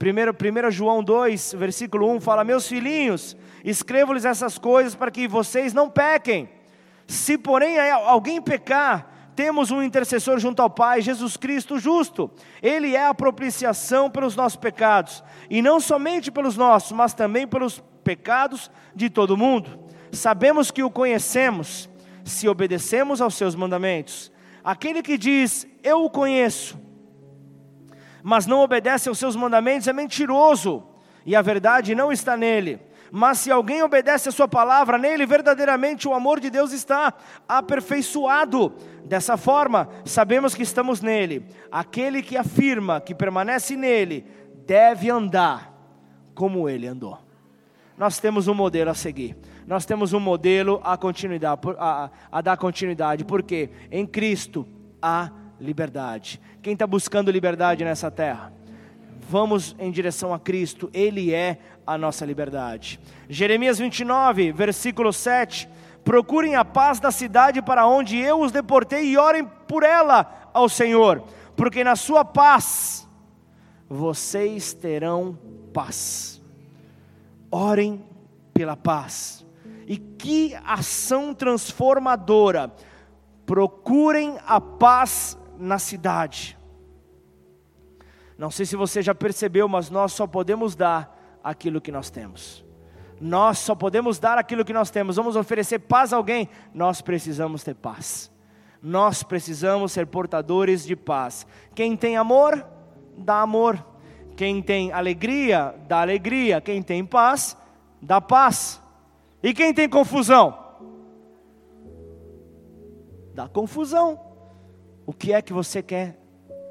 [0.00, 5.74] 1, 1 João 2, versículo 1 fala: Meus filhinhos, escrevo-lhes essas coisas para que vocês
[5.74, 6.48] não pequem.
[7.08, 12.30] Se porém alguém pecar, temos um intercessor junto ao Pai, Jesus Cristo justo.
[12.62, 17.82] Ele é a propiciação pelos nossos pecados, e não somente pelos nossos, mas também pelos
[18.04, 19.78] pecados de todo mundo.
[20.12, 21.88] Sabemos que o conhecemos
[22.26, 24.32] se obedecemos aos seus mandamentos.
[24.62, 26.78] Aquele que diz, eu o conheço,
[28.22, 30.82] mas não obedece aos seus mandamentos é mentiroso,
[31.24, 32.80] e a verdade não está nele.
[33.12, 37.14] Mas se alguém obedece a sua palavra, nele verdadeiramente o amor de Deus está
[37.48, 38.74] aperfeiçoado.
[39.04, 41.46] Dessa forma, sabemos que estamos nele.
[41.70, 44.26] Aquele que afirma que permanece nele,
[44.66, 45.72] deve andar
[46.34, 47.18] como ele andou.
[47.96, 49.36] Nós temos um modelo a seguir
[49.66, 54.66] nós temos um modelo a, continuidade, a, a dar continuidade, porque em Cristo
[55.02, 56.40] há liberdade.
[56.62, 58.52] Quem está buscando liberdade nessa terra?
[59.28, 63.00] Vamos em direção a Cristo, Ele é a nossa liberdade.
[63.28, 65.68] Jeremias 29, versículo 7.
[66.04, 70.68] Procurem a paz da cidade para onde eu os deportei e orem por ela ao
[70.68, 71.24] Senhor,
[71.56, 73.08] porque na sua paz
[73.88, 75.36] vocês terão
[75.72, 76.40] paz.
[77.50, 78.04] Orem
[78.54, 79.45] pela paz.
[79.86, 82.74] E que ação transformadora!
[83.46, 86.58] Procurem a paz na cidade.
[88.36, 92.64] Não sei se você já percebeu, mas nós só podemos dar aquilo que nós temos.
[93.20, 95.16] Nós só podemos dar aquilo que nós temos.
[95.16, 96.48] Vamos oferecer paz a alguém?
[96.74, 98.30] Nós precisamos ter paz.
[98.82, 101.46] Nós precisamos ser portadores de paz.
[101.74, 102.66] Quem tem amor,
[103.16, 103.84] dá amor.
[104.36, 106.60] Quem tem alegria, dá alegria.
[106.60, 107.56] Quem tem paz,
[108.02, 108.82] dá paz.
[109.46, 110.58] E quem tem confusão?
[113.32, 114.20] Dá confusão.
[115.06, 116.18] O que é que você quer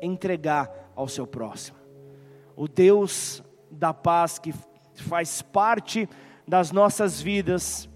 [0.02, 1.78] entregar ao seu próximo?
[2.54, 4.54] O Deus da paz que
[4.94, 6.10] faz parte
[6.46, 7.88] das nossas vidas,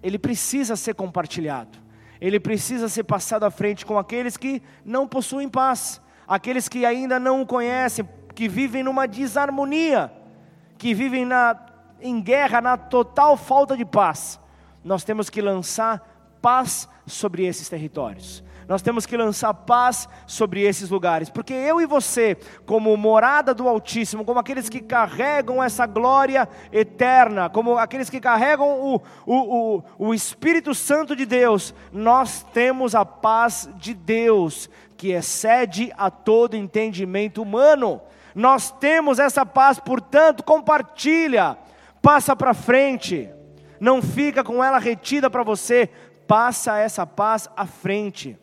[0.00, 1.76] ele precisa ser compartilhado.
[2.20, 7.18] Ele precisa ser passado à frente com aqueles que não possuem paz, aqueles que ainda
[7.18, 10.12] não o conhecem, que vivem numa desarmonia,
[10.78, 11.65] que vivem na
[12.00, 14.40] em guerra, na total falta de paz,
[14.84, 18.44] nós temos que lançar paz sobre esses territórios.
[18.68, 23.68] Nós temos que lançar paz sobre esses lugares, porque eu e você, como morada do
[23.68, 29.82] Altíssimo, como aqueles que carregam essa glória eterna, como aqueles que carregam o, o, o,
[29.98, 36.56] o Espírito Santo de Deus, nós temos a paz de Deus, que excede a todo
[36.56, 38.00] entendimento humano.
[38.34, 41.56] Nós temos essa paz, portanto, compartilha
[42.06, 43.28] passa para frente,
[43.80, 45.90] não fica com ela retida para você,
[46.24, 48.38] passa essa paz à frente.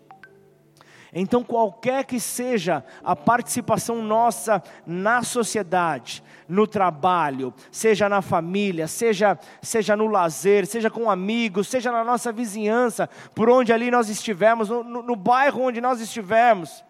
[1.13, 9.39] Então, qualquer que seja a participação nossa na sociedade, no trabalho, seja na família, seja,
[9.61, 14.67] seja no lazer, seja com amigos, seja na nossa vizinhança, por onde ali nós estivermos,
[14.67, 16.83] no, no, no bairro onde nós estivermos,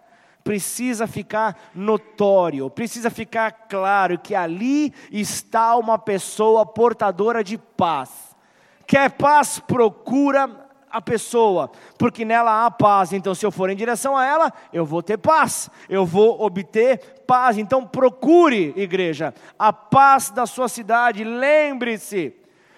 [0.44, 8.36] precisa ficar notório, precisa ficar claro que ali está uma pessoa portadora de paz.
[8.86, 10.64] Quer paz, procura
[10.94, 13.14] a pessoa, porque nela há paz.
[13.14, 17.24] Então, se eu for em direção a ela, eu vou ter paz, eu vou obter
[17.26, 17.58] paz.
[17.58, 21.24] Então, procure, igreja, a paz da sua cidade.
[21.24, 22.36] Lembre-se,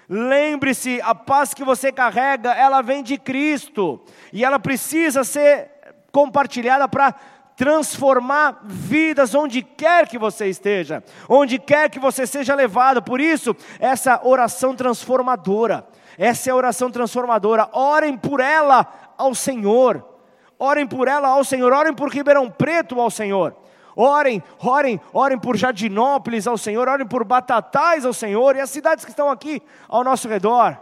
[0.07, 3.99] lembre-se, a paz que você carrega, ela vem de Cristo
[4.31, 5.71] e ela precisa ser
[6.09, 7.13] compartilhada para
[7.55, 13.01] transformar vidas onde quer que você esteja, onde quer que você seja levado.
[13.01, 15.87] Por isso, essa oração transformadora,
[16.17, 17.69] essa é a oração transformadora.
[17.71, 20.05] Orem por ela ao Senhor.
[20.57, 23.55] Orem por ela ao Senhor, orem por Ribeirão Preto ao Senhor.
[23.95, 29.05] Orem, orem, orem por Jardinópolis ao Senhor, orem por Batatais ao Senhor e as cidades
[29.05, 30.77] que estão aqui ao nosso redor.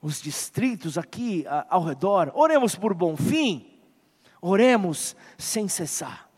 [0.00, 2.30] Os distritos aqui ao redor.
[2.34, 3.73] Oremos por Bonfim.
[4.46, 6.28] Oremos sem cessar.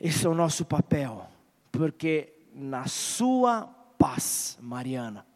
[0.00, 1.26] Esse é o nosso papel,
[1.70, 5.26] porque na sua paz, Mariana,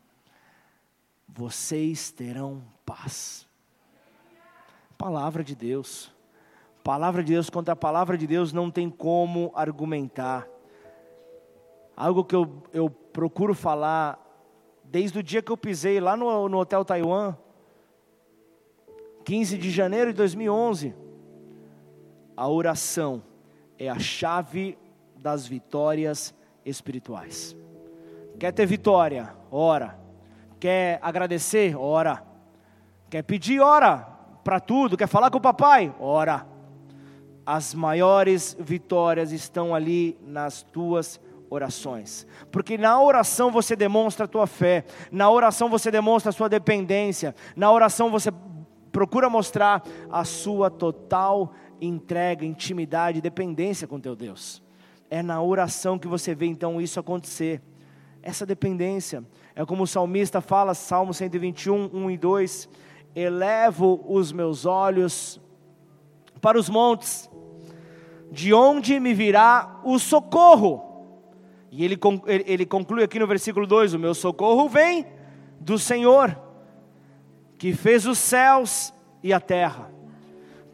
[1.29, 3.47] vocês terão paz.
[4.97, 6.11] Palavra de Deus.
[6.83, 10.49] Palavra de Deus contra a palavra de Deus não tem como argumentar.
[11.95, 14.19] Algo que eu, eu procuro falar
[14.85, 17.37] desde o dia que eu pisei lá no, no Hotel Taiwan,
[19.25, 20.95] 15 de janeiro de 2011.
[22.37, 23.23] A oração
[23.79, 24.79] é a chave
[25.17, 27.57] das vitórias espirituais.
[28.39, 29.35] Quer ter vitória?
[29.51, 29.99] Ora.
[30.59, 31.77] Quer agradecer?
[31.77, 32.23] Ora.
[33.11, 33.61] Quer pedir?
[33.61, 33.99] Ora.
[34.43, 34.97] Para tudo.
[34.97, 35.95] Quer falar com o papai?
[36.01, 36.53] Ora
[37.45, 41.21] as maiores vitórias estão ali nas tuas
[41.51, 42.27] orações.
[42.51, 47.35] Porque na oração você demonstra a tua fé, na oração você demonstra a sua dependência,
[47.55, 48.31] na oração você
[48.93, 54.63] procura mostrar a sua total entrega, intimidade, dependência com teu Deus.
[55.11, 57.61] É na oração que você vê então isso acontecer.
[58.23, 59.25] Essa dependência.
[59.57, 62.69] É como o salmista fala, Salmo 121, 1 e 2:
[63.17, 65.41] Elevo os meus olhos
[66.41, 67.31] para os montes,
[68.31, 70.93] de onde me virá o socorro?
[71.71, 75.07] E ele, ele conclui aqui no versículo 2: O meu socorro vem
[75.59, 76.37] do Senhor,
[77.63, 78.93] que fez os céus
[79.23, 79.89] e a terra.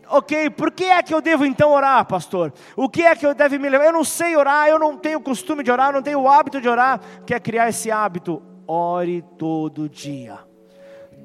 [0.09, 2.51] Ok, por que é que eu devo então orar, pastor?
[2.75, 3.85] O que é que eu devo me levar?
[3.85, 6.63] Eu não sei orar, eu não tenho costume de orar, eu não tenho o hábito
[6.63, 6.99] de orar.
[7.27, 8.43] Quer criar esse hábito?
[8.67, 10.39] Ore todo dia.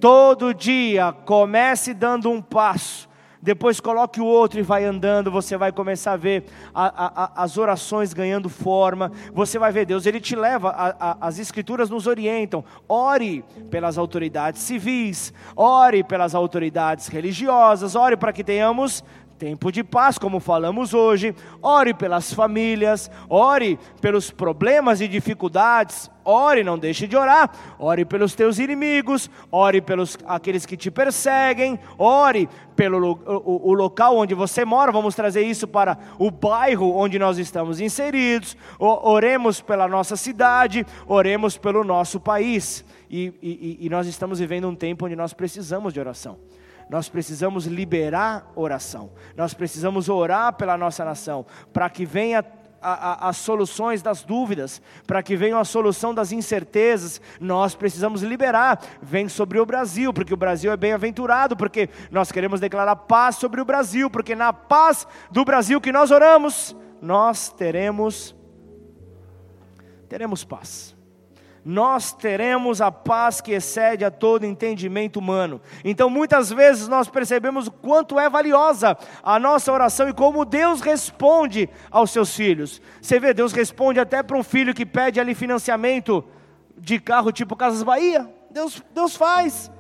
[0.02, 3.08] Todo dia, comece dando um passo
[3.44, 7.58] depois coloque o outro e vai andando, você vai começar a ver a, a, as
[7.58, 12.64] orações ganhando forma, você vai ver Deus, Ele te leva, a, as Escrituras nos orientam,
[12.88, 19.04] ore pelas autoridades civis, ore pelas autoridades religiosas, ore para que tenhamos
[19.38, 26.64] tempo de paz, como falamos hoje, ore pelas famílias, ore pelos problemas e dificuldades, ore,
[26.64, 32.48] não deixe de orar, ore pelos teus inimigos, ore pelos aqueles que te perseguem, ore
[32.76, 37.38] pelo o, o, local onde você mora, vamos trazer isso para o bairro onde nós
[37.38, 44.40] estamos inseridos, oremos pela nossa cidade, oremos pelo nosso país, e, e, e nós estamos
[44.40, 46.38] vivendo um tempo onde nós precisamos de oração.
[46.90, 49.12] Nós precisamos liberar oração.
[49.36, 52.44] Nós precisamos orar pela nossa nação, para que venha
[52.84, 58.82] as soluções das dúvidas, para que venha a solução das incertezas, nós precisamos liberar.
[59.02, 63.62] Vem sobre o Brasil, porque o Brasil é bem-aventurado, porque nós queremos declarar paz sobre
[63.62, 68.36] o Brasil, porque na paz do Brasil que nós oramos, nós teremos
[70.10, 70.93] teremos paz
[71.66, 75.62] nós teremos a paz que excede a todo entendimento humano.
[75.84, 80.82] Então, muitas vezes nós percebemos o quanto é valiosa a nossa oração e como Deus
[80.82, 82.82] responde aos seus filhos.
[83.02, 86.24] Você vê, Deus responde até para um filho que pede ali financiamento
[86.78, 88.30] de carro tipo Casas Bahia.
[88.52, 89.72] Deus, Deus faz.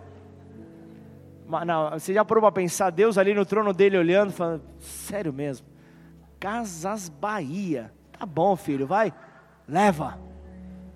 [1.45, 5.34] Mas não, você já parou para pensar, Deus ali no trono dele olhando, falando, sério
[5.34, 5.67] mesmo,
[6.39, 9.13] Casas Bahia, tá bom filho, vai,
[9.67, 10.17] leva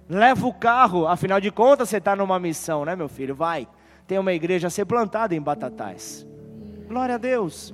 [0.09, 3.35] Leva o carro, afinal de contas você está numa missão, né, meu filho?
[3.35, 3.67] Vai.
[4.07, 6.25] Tem uma igreja a ser plantada em Batatais.
[6.87, 7.73] Glória a Deus.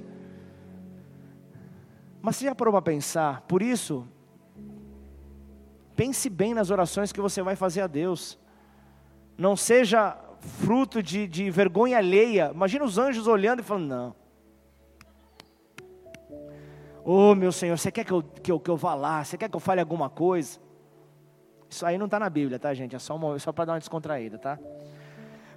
[2.21, 3.41] Mas você já parou para pensar?
[3.41, 4.07] Por isso,
[5.95, 8.39] pense bem nas orações que você vai fazer a Deus.
[9.37, 12.51] Não seja fruto de, de vergonha alheia.
[12.53, 14.15] Imagina os anjos olhando e falando: Não.
[17.05, 19.23] Oh, meu Senhor, você quer que eu, que, eu, que eu vá lá?
[19.23, 20.62] Você quer que eu fale alguma coisa?
[21.73, 22.95] Isso aí não está na Bíblia, tá, gente?
[22.95, 24.59] É só, só para dar uma descontraída, tá?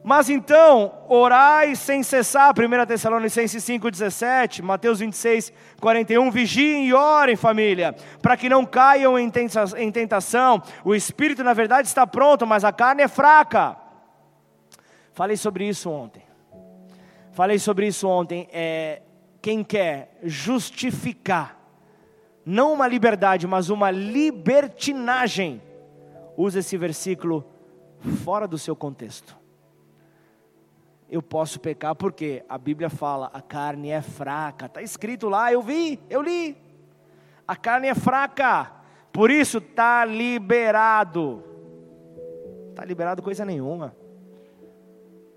[0.02, 7.94] Mas então, orai sem cessar, 1 Tessalonicenses 5,17, Mateus 26, 41, vigiem e orem, família,
[8.22, 9.28] para que não caiam em
[9.92, 10.62] tentação.
[10.82, 13.76] O espírito, na verdade, está pronto, mas a carne é fraca.
[15.12, 16.22] Falei sobre isso ontem.
[17.32, 18.48] Falei sobre isso ontem.
[18.50, 19.02] É,
[19.42, 21.60] quem quer justificar,
[22.42, 25.60] não uma liberdade, mas uma libertinagem,
[26.36, 27.44] usa esse versículo
[28.24, 29.36] fora do seu contexto.
[31.08, 34.66] eu posso pecar porque a Bíblia fala a carne é fraca.
[34.66, 36.56] Está escrito lá, eu vi, eu li.
[37.46, 38.72] A carne é fraca,
[39.12, 41.44] por isso está liberado.
[42.70, 43.96] Está liberado coisa nenhuma.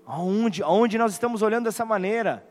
[0.04, 2.44] Aonde, aonde nós estamos olhando dessa maneira?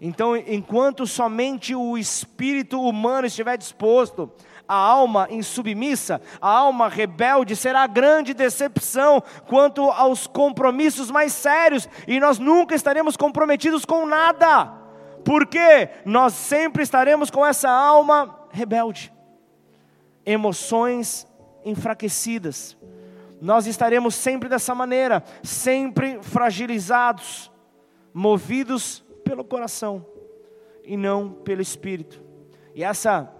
[0.00, 4.30] Então, enquanto somente o espírito humano estiver disposto,
[4.68, 11.88] a alma insubmissa, a alma rebelde, será a grande decepção quanto aos compromissos mais sérios,
[12.06, 14.72] e nós nunca estaremos comprometidos com nada,
[15.24, 19.12] porque nós sempre estaremos com essa alma rebelde,
[20.24, 21.26] emoções
[21.64, 22.76] enfraquecidas,
[23.40, 27.50] nós estaremos sempre dessa maneira, sempre fragilizados,
[28.12, 30.06] movidos pelo coração
[30.82, 32.24] e não pelo espírito.
[32.74, 33.30] E essa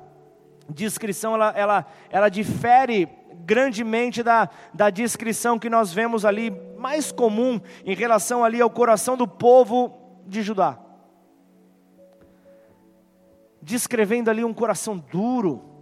[0.69, 3.09] descrição ela, ela, ela difere
[3.45, 9.17] grandemente da, da descrição que nós vemos ali, mais comum em relação ali ao coração
[9.17, 10.79] do povo de Judá.
[13.63, 15.76] Descrevendo ali um coração duro,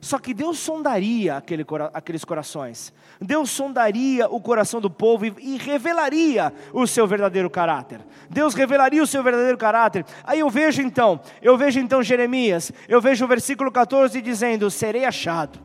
[0.00, 2.92] só que Deus sondaria aquele, aqueles corações.
[3.20, 8.00] Deus sondaria o coração do povo e, e, revelaria o seu verdadeiro caráter.
[8.30, 10.04] Deus revelaria o seu verdadeiro caráter.
[10.24, 15.04] Aí eu vejo então, eu vejo então Jeremias, eu vejo o versículo 14 dizendo: Serei
[15.04, 15.58] achado.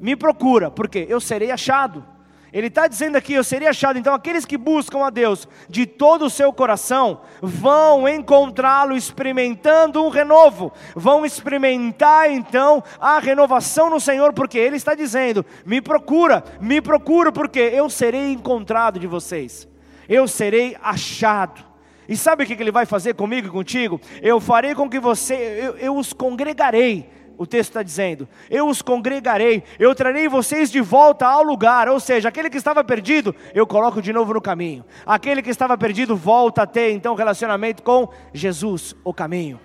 [0.00, 2.13] Me procura, porque eu serei achado.
[2.54, 3.98] Ele está dizendo aqui: eu seria achado.
[3.98, 10.08] Então, aqueles que buscam a Deus de todo o seu coração vão encontrá-lo experimentando um
[10.08, 16.80] renovo, vão experimentar então a renovação no Senhor, porque Ele está dizendo: me procura, me
[16.80, 19.66] procura, porque eu serei encontrado de vocês,
[20.08, 21.74] eu serei achado.
[22.08, 24.00] E sabe o que Ele vai fazer comigo e contigo?
[24.22, 28.82] Eu farei com que você, eu, eu os congregarei o texto está dizendo: Eu os
[28.82, 31.88] congregarei, eu trarei vocês de volta ao lugar.
[31.88, 34.84] Ou seja, aquele que estava perdido, eu coloco de novo no caminho.
[35.04, 39.60] Aquele que estava perdido volta a ter então relacionamento com Jesus, o caminho.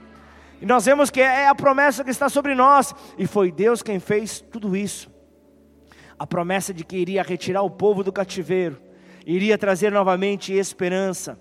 [0.61, 3.99] E nós vemos que é a promessa que está sobre nós, e foi Deus quem
[3.99, 5.09] fez tudo isso.
[6.17, 8.78] A promessa de que iria retirar o povo do cativeiro,
[9.26, 11.39] iria trazer novamente esperança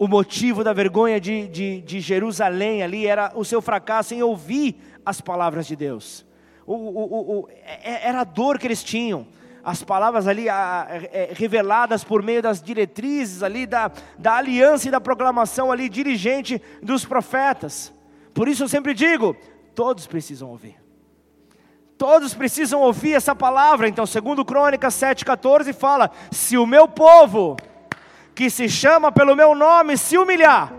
[0.00, 4.80] o motivo da vergonha de, de, de, Jerusalém ali era o seu fracasso em ouvir
[5.04, 6.24] as palavras de Deus.
[6.66, 9.26] O, o, o, é, é, era a dor que eles tinham.
[9.62, 14.88] As palavras ali a, a, é, reveladas por meio das diretrizes ali, da, da aliança
[14.88, 17.92] e da proclamação ali dirigente dos profetas.
[18.32, 19.36] Por isso eu sempre digo:
[19.74, 20.76] todos precisam ouvir.
[21.98, 23.86] Todos precisam ouvir essa palavra.
[23.86, 27.56] Então, segundo Crônicas 7,14 fala: se o meu povo
[28.34, 30.72] que se chama pelo meu nome se humilhar,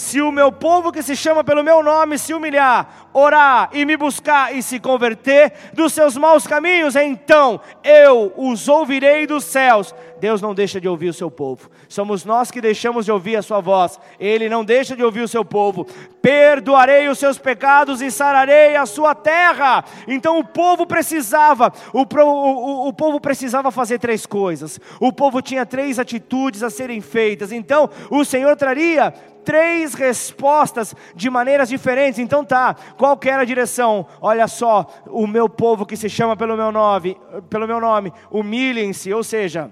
[0.00, 3.98] se o meu povo que se chama pelo meu nome se humilhar, orar e me
[3.98, 9.94] buscar e se converter dos seus maus caminhos, então eu os ouvirei dos céus.
[10.18, 11.70] Deus não deixa de ouvir o seu povo.
[11.88, 13.98] Somos nós que deixamos de ouvir a sua voz.
[14.18, 15.86] Ele não deixa de ouvir o seu povo.
[16.20, 19.82] Perdoarei os seus pecados e sararei a sua terra.
[20.06, 24.78] Então o povo precisava, o, o, o povo precisava fazer três coisas.
[24.98, 27.50] O povo tinha três atitudes a serem feitas.
[27.50, 32.18] Então o Senhor traria três respostas de maneiras diferentes.
[32.18, 34.06] Então tá, qual era a direção?
[34.20, 37.16] Olha só, o meu povo que se chama pelo meu nome,
[37.48, 39.70] pelo meu nome, humilhem-se, ou seja,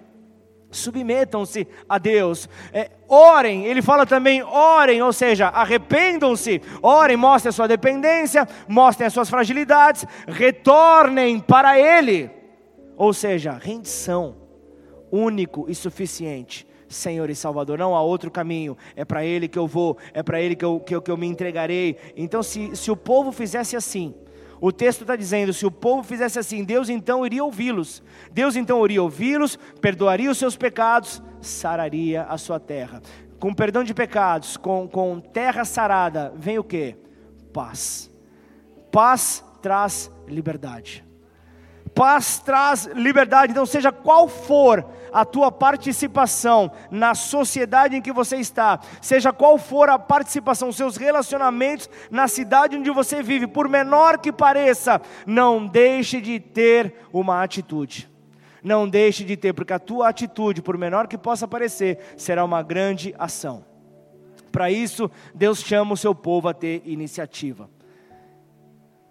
[0.70, 2.48] submetam-se a Deus.
[2.72, 9.06] É, orem, ele fala também orem, ou seja, arrependam-se, orem, mostrem a sua dependência, mostrem
[9.06, 12.30] as suas fragilidades, retornem para Ele.
[12.96, 14.36] Ou seja, rendição,
[15.10, 16.67] único e suficiente.
[16.88, 20.40] Senhor e Salvador, não há outro caminho, é para Ele que eu vou, é para
[20.40, 21.96] Ele que eu, que, eu, que eu me entregarei.
[22.16, 24.14] Então, se, se o povo fizesse assim,
[24.60, 28.02] o texto está dizendo: se o povo fizesse assim, Deus então iria ouvi-los.
[28.32, 33.00] Deus então iria ouvi-los, perdoaria os seus pecados, sararia a sua terra.
[33.38, 36.96] Com perdão de pecados, com, com terra sarada, vem o que?
[37.52, 38.10] Paz.
[38.90, 41.07] Paz traz liberdade.
[41.98, 43.50] Paz traz liberdade.
[43.50, 49.58] Então, seja qual for a tua participação na sociedade em que você está, seja qual
[49.58, 55.66] for a participação, seus relacionamentos na cidade onde você vive, por menor que pareça, não
[55.66, 58.08] deixe de ter uma atitude.
[58.62, 62.62] Não deixe de ter, porque a tua atitude, por menor que possa parecer, será uma
[62.62, 63.64] grande ação.
[64.52, 67.68] Para isso, Deus chama o seu povo a ter iniciativa.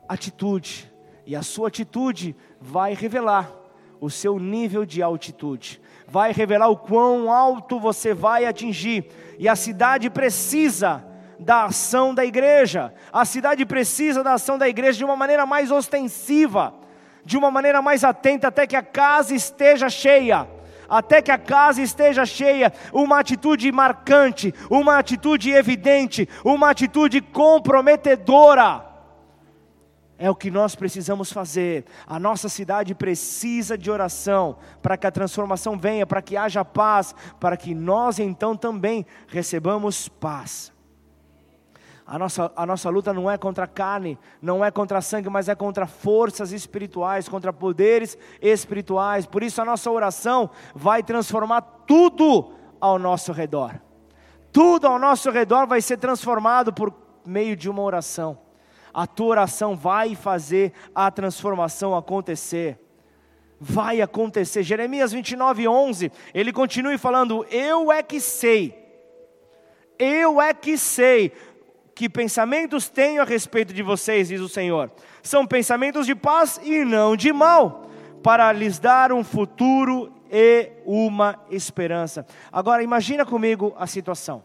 [0.07, 0.89] Atitude.
[1.27, 3.51] E a sua atitude vai revelar
[3.99, 9.05] o seu nível de altitude vai revelar o quão alto você vai atingir.
[9.37, 11.03] E a cidade precisa
[11.37, 12.93] da ação da igreja.
[13.11, 16.73] A cidade precisa da ação da igreja de uma maneira mais ostensiva,
[17.25, 20.47] de uma maneira mais atenta, até que a casa esteja cheia.
[20.89, 22.71] até que a casa esteja cheia.
[22.93, 28.86] Uma atitude marcante, uma atitude evidente, uma atitude comprometedora.
[30.20, 31.86] É o que nós precisamos fazer.
[32.07, 37.13] A nossa cidade precisa de oração para que a transformação venha, para que haja paz,
[37.39, 40.74] para que nós então também recebamos paz.
[42.05, 45.55] A nossa, a nossa luta não é contra carne, não é contra sangue, mas é
[45.55, 49.26] contra forças espirituais, contra poderes espirituais.
[49.26, 53.80] Por isso a nossa oração vai transformar tudo ao nosso redor.
[54.53, 56.93] Tudo ao nosso redor vai ser transformado por
[57.26, 58.46] meio de uma oração.
[58.97, 62.79] A tua oração vai fazer a transformação acontecer.
[63.59, 64.63] Vai acontecer.
[64.63, 68.75] Jeremias 29, 11, ele continua falando: Eu é que sei,
[69.99, 71.31] eu é que sei
[71.93, 74.91] que pensamentos tenho a respeito de vocês, diz o Senhor.
[75.21, 77.91] São pensamentos de paz e não de mal,
[78.23, 82.25] para lhes dar um futuro e uma esperança.
[82.51, 84.43] Agora imagina comigo a situação.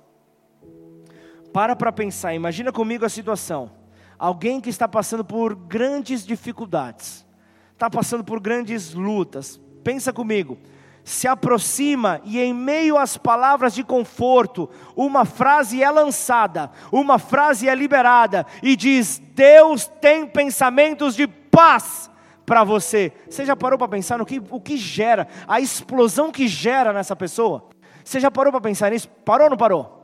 [1.55, 3.81] Para para pensar, imagina comigo a situação.
[4.23, 7.27] Alguém que está passando por grandes dificuldades,
[7.73, 9.61] está passando por grandes lutas.
[9.83, 10.57] Pensa comigo
[11.05, 17.69] se aproxima e, em meio às palavras de conforto, uma frase é lançada, uma frase
[17.69, 22.09] é liberada e diz: Deus tem pensamentos de paz
[22.47, 23.13] para você.
[23.29, 27.17] Você já parou para pensar no que, o que gera, a explosão que gera nessa
[27.17, 27.69] pessoa?
[28.05, 29.09] Você já parou para pensar nisso?
[29.25, 30.02] Parou ou não parou?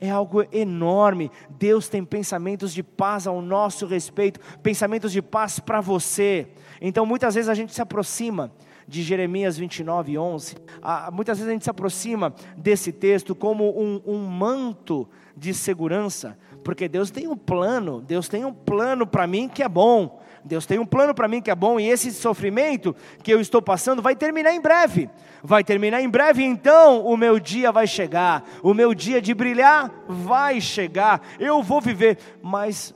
[0.00, 1.30] É algo enorme.
[1.50, 6.48] Deus tem pensamentos de paz ao nosso respeito, pensamentos de paz para você.
[6.80, 8.52] Então, muitas vezes a gente se aproxima
[8.86, 10.56] de Jeremias 29, 11.
[10.82, 16.38] Ah, muitas vezes a gente se aproxima desse texto como um, um manto de segurança,
[16.62, 20.20] porque Deus tem um plano, Deus tem um plano para mim que é bom.
[20.46, 23.60] Deus tem um plano para mim que é bom, e esse sofrimento que eu estou
[23.60, 25.10] passando vai terminar em breve.
[25.42, 29.92] Vai terminar em breve, então o meu dia vai chegar, o meu dia de brilhar
[30.08, 32.94] vai chegar, eu vou viver, mas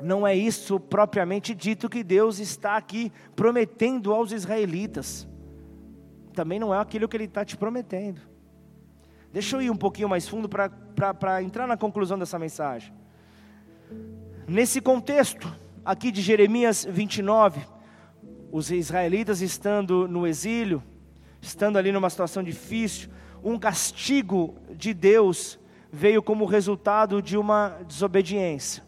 [0.00, 5.26] não é isso propriamente dito que Deus está aqui prometendo aos israelitas.
[6.34, 8.20] Também não é aquilo que Ele está te prometendo.
[9.32, 12.92] Deixa eu ir um pouquinho mais fundo para entrar na conclusão dessa mensagem.
[14.46, 15.50] Nesse contexto
[15.86, 17.60] aqui de Jeremias 29,
[18.50, 20.82] os israelitas estando no exílio,
[21.40, 23.08] estando ali numa situação difícil,
[23.42, 25.60] um castigo de Deus
[25.92, 28.84] veio como resultado de uma desobediência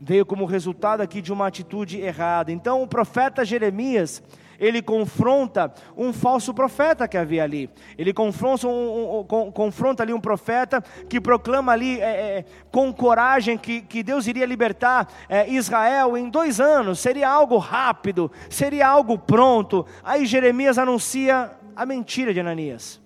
[0.00, 2.50] veio como resultado aqui de uma atitude errada.
[2.50, 4.22] Então o profeta Jeremias,
[4.60, 7.70] ele confronta um falso profeta que havia ali.
[7.96, 13.56] Ele confronta, um, um, confronta ali um profeta que proclama ali é, é, com coragem
[13.56, 17.00] que, que Deus iria libertar é, Israel em dois anos.
[17.00, 19.86] Seria algo rápido, seria algo pronto.
[20.04, 23.00] Aí Jeremias anuncia a mentira de Ananias.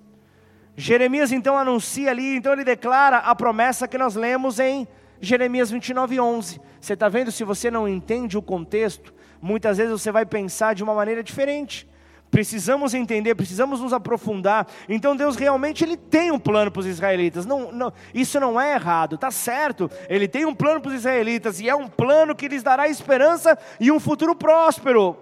[0.76, 4.88] Jeremias então anuncia ali, então ele declara a promessa que nós lemos em
[5.20, 6.60] Jeremias 29, 11.
[6.80, 7.30] Você está vendo?
[7.30, 9.14] Se você não entende o contexto,
[9.44, 11.86] muitas vezes você vai pensar de uma maneira diferente.
[12.30, 14.66] Precisamos entender, precisamos nos aprofundar.
[14.88, 17.44] Então Deus realmente ele tem um plano para os israelitas.
[17.44, 19.90] Não, não, isso não é errado, tá certo.
[20.08, 23.56] Ele tem um plano para os israelitas e é um plano que lhes dará esperança
[23.78, 25.16] e um futuro próspero.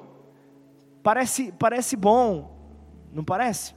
[1.02, 2.56] Parece, parece bom,
[3.12, 3.74] não parece?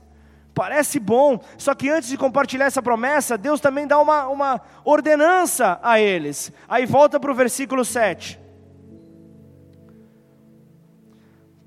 [0.53, 5.79] Parece bom, só que antes de compartilhar essa promessa, Deus também dá uma, uma ordenança
[5.81, 6.53] a eles.
[6.69, 8.44] Aí volta para o versículo 7.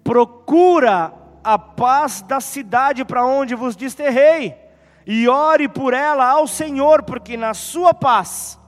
[0.08, 1.12] Procura
[1.44, 4.56] a paz da cidade para onde vos desterrei,
[5.06, 8.58] e ore por ela ao Senhor, porque na sua paz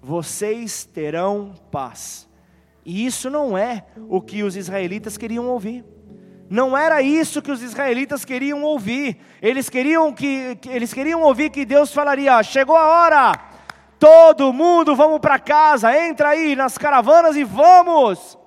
[0.00, 2.28] vocês terão paz.
[2.84, 5.84] E isso não é o que os israelitas queriam ouvir.
[6.48, 9.18] Não era isso que os israelitas queriam ouvir.
[9.42, 13.32] Eles queriam que, que eles queriam ouvir que Deus falaria: "Chegou a hora.
[13.98, 15.98] Todo mundo vamos para casa.
[15.98, 18.38] Entra aí nas caravanas e vamos."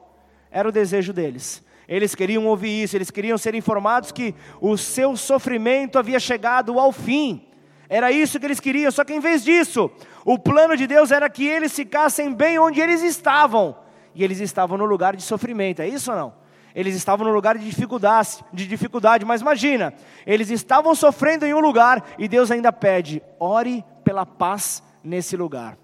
[0.50, 1.68] Era o desejo deles.
[1.90, 6.92] Eles queriam ouvir isso, eles queriam ser informados que o seu sofrimento havia chegado ao
[6.92, 7.44] fim.
[7.90, 9.90] Era isso que eles queriam, só que em vez disso,
[10.24, 13.76] o plano de Deus era que eles ficassem bem onde eles estavam.
[14.14, 16.34] E eles estavam no lugar de sofrimento, é isso ou não?
[16.76, 19.92] Eles estavam no lugar de dificuldade, de dificuldade, mas imagina,
[20.28, 25.76] eles estavam sofrendo em um lugar e Deus ainda pede: ore pela paz nesse lugar.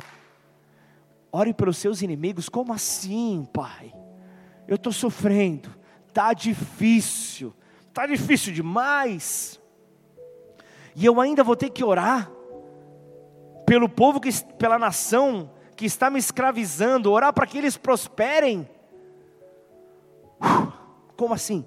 [1.32, 3.92] Ore pelos seus inimigos, como assim, Pai?
[4.68, 5.70] Eu estou sofrendo,
[6.16, 7.54] está difícil,
[7.90, 9.60] está difícil demais.
[10.96, 12.32] E eu ainda vou ter que orar
[13.66, 18.66] pelo povo, que, pela nação que está me escravizando, orar para que eles prosperem.
[21.18, 21.66] Como assim?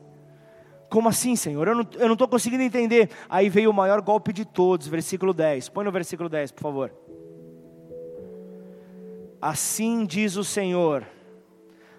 [0.89, 1.69] Como assim, Senhor?
[1.69, 3.11] Eu não estou conseguindo entender.
[3.29, 5.69] Aí veio o maior golpe de todos, versículo 10.
[5.69, 6.93] Põe no versículo 10, por favor.
[9.43, 11.07] Assim diz o Senhor: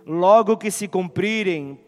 [0.03, 1.79] logo que se cumprirem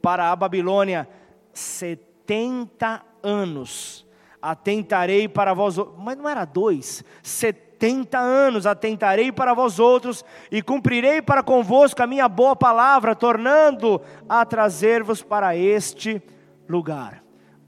[0.00, 1.08] para a Babilônia
[1.52, 4.06] setenta anos,
[4.40, 5.76] atentarei para vós.
[5.98, 12.06] Mas não era dois, setenta anos atentarei para vós outros e cumprirei para convosco a
[12.06, 16.22] minha boa palavra, tornando a trazer-vos para este
[16.68, 17.22] lugar.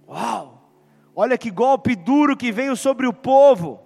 [0.09, 0.71] Uau!
[1.15, 3.81] Olha que golpe duro que veio sobre o povo.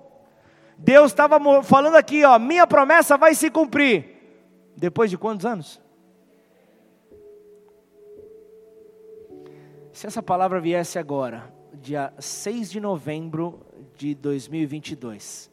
[0.78, 4.14] Deus estava falando aqui, ó, minha promessa vai se cumprir.
[4.76, 5.80] Depois de quantos anos?
[9.97, 13.64] Se essa palavra viesse agora, dia 6 de novembro
[13.97, 15.51] de 2022,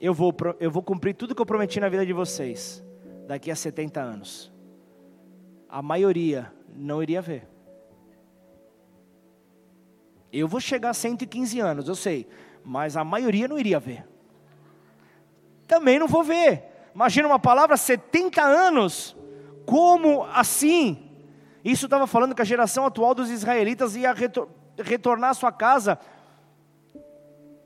[0.00, 2.82] eu vou, eu vou cumprir tudo que eu prometi na vida de vocês,
[3.26, 4.50] daqui a 70 anos.
[5.68, 7.46] A maioria não iria ver.
[10.32, 12.26] Eu vou chegar a 115 anos, eu sei,
[12.64, 14.08] mas a maioria não iria ver.
[15.68, 16.64] Também não vou ver.
[16.94, 19.14] Imagina uma palavra 70 anos.
[19.66, 21.05] Como assim?
[21.66, 24.48] Isso estava falando que a geração atual dos israelitas ia retor
[24.78, 25.98] retornar à sua casa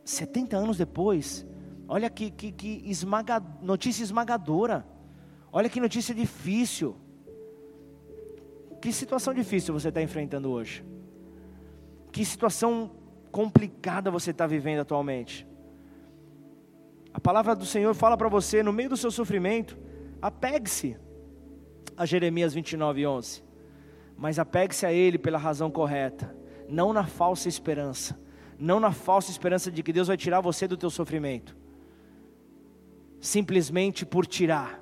[0.02, 1.46] 70 anos depois.
[1.86, 4.86] Olha que, que, que esmaga notícia esmagadora.
[5.52, 6.96] Olha que notícia difícil.
[8.80, 10.82] Que situação difícil você está enfrentando hoje?
[12.10, 12.92] Que situação
[13.30, 15.46] complicada você está vivendo atualmente?
[17.12, 19.76] A palavra do Senhor fala para você, no meio do seu sofrimento,
[20.22, 20.96] apegue-se
[21.98, 23.49] a Jeremias 29, 11
[24.20, 26.36] mas apegue-se a Ele pela razão correta,
[26.68, 28.20] não na falsa esperança,
[28.58, 31.56] não na falsa esperança de que Deus vai tirar você do teu sofrimento,
[33.18, 34.78] simplesmente por tirar.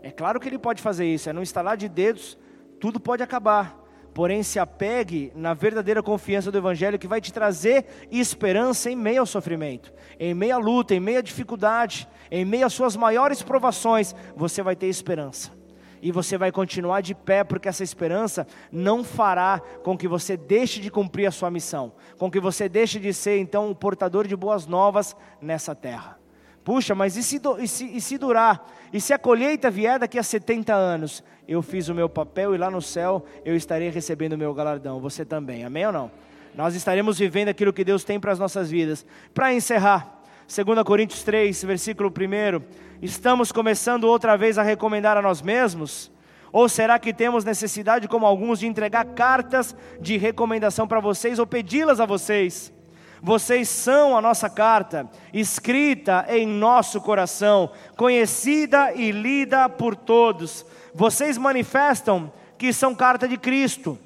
[0.00, 2.38] É claro que Ele pode fazer isso, é não instalar de dedos,
[2.78, 3.84] tudo pode acabar.
[4.14, 9.20] Porém, se apegue na verdadeira confiança do Evangelho que vai te trazer esperança em meio
[9.20, 13.42] ao sofrimento, em meio à luta, em meio à dificuldade, em meio às suas maiores
[13.42, 15.57] provações, você vai ter esperança
[16.02, 20.80] e você vai continuar de pé, porque essa esperança não fará com que você deixe
[20.80, 24.36] de cumprir a sua missão, com que você deixe de ser então o portador de
[24.36, 26.18] boas novas nessa terra.
[26.64, 28.66] Puxa, mas e se, e se, e se durar?
[28.92, 31.24] E se a colheita vier daqui a 70 anos?
[31.46, 35.00] Eu fiz o meu papel e lá no céu eu estarei recebendo o meu galardão.
[35.00, 36.10] Você também, amém ou não?
[36.54, 39.06] Nós estaremos vivendo aquilo que Deus tem para as nossas vidas.
[39.32, 40.17] Para encerrar,
[40.48, 42.62] 2 Coríntios 3, versículo 1
[43.02, 46.10] Estamos começando outra vez a recomendar a nós mesmos?
[46.50, 51.46] Ou será que temos necessidade, como alguns, de entregar cartas de recomendação para vocês ou
[51.46, 52.72] pedi-las a vocês?
[53.20, 60.64] Vocês são a nossa carta, escrita em nosso coração, conhecida e lida por todos.
[60.94, 63.98] Vocês manifestam que são carta de Cristo,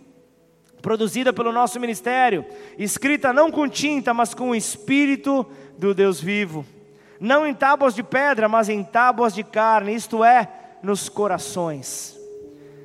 [0.82, 2.44] produzida pelo nosso ministério,
[2.76, 5.46] escrita não com tinta, mas com o Espírito
[5.86, 6.64] do Deus vivo
[7.22, 10.48] não em tábuas de pedra, mas em tábuas de carne, isto é,
[10.82, 12.18] nos corações.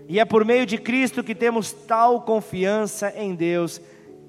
[0.08, 3.82] E é por meio de Cristo que temos tal confiança em Deus.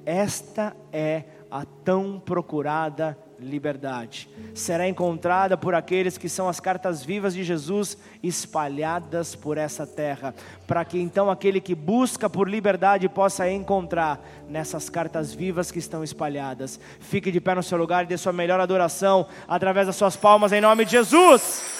[0.06, 4.28] Esta é a tão procurada liberdade.
[4.54, 10.34] Será encontrada por aqueles que são as cartas vivas de Jesus espalhadas por essa terra,
[10.66, 16.02] para que então aquele que busca por liberdade possa encontrar nessas cartas vivas que estão
[16.02, 16.80] espalhadas.
[17.00, 20.52] Fique de pé no seu lugar e dê sua melhor adoração através das suas palmas
[20.52, 21.78] em nome de Jesus.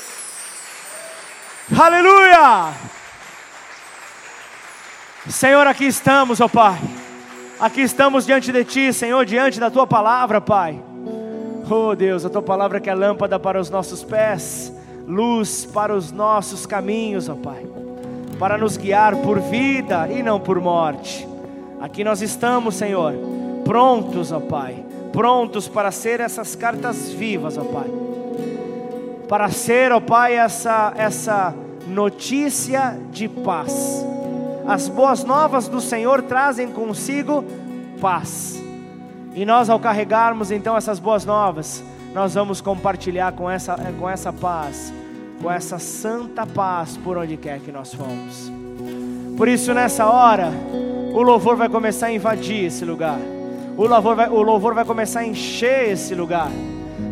[1.76, 2.72] Aleluia!
[5.28, 6.78] Senhor, aqui estamos, ó Pai.
[7.60, 10.87] Aqui estamos diante de Ti, Senhor, diante da Tua palavra, Pai.
[11.70, 14.72] Oh Deus, a tua palavra que é lâmpada para os nossos pés,
[15.06, 17.66] luz para os nossos caminhos, ó Pai,
[18.38, 21.28] para nos guiar por vida e não por morte.
[21.78, 23.12] Aqui nós estamos, Senhor,
[23.64, 27.90] prontos, ó Pai, prontos para ser essas cartas vivas, ó Pai,
[29.28, 31.54] para ser, ó Pai, essa, essa
[31.86, 34.06] notícia de paz.
[34.66, 37.44] As boas novas do Senhor trazem consigo
[38.00, 38.67] paz
[39.38, 41.80] e nós, ao carregarmos então essas boas novas,
[42.12, 44.92] nós vamos compartilhar com essa, com essa paz,
[45.40, 48.50] com essa santa paz por onde quer que nós fomos.
[49.36, 50.50] Por isso, nessa hora,
[51.14, 53.20] o louvor vai começar a invadir esse lugar,
[53.76, 56.50] o louvor vai, o louvor vai começar a encher esse lugar.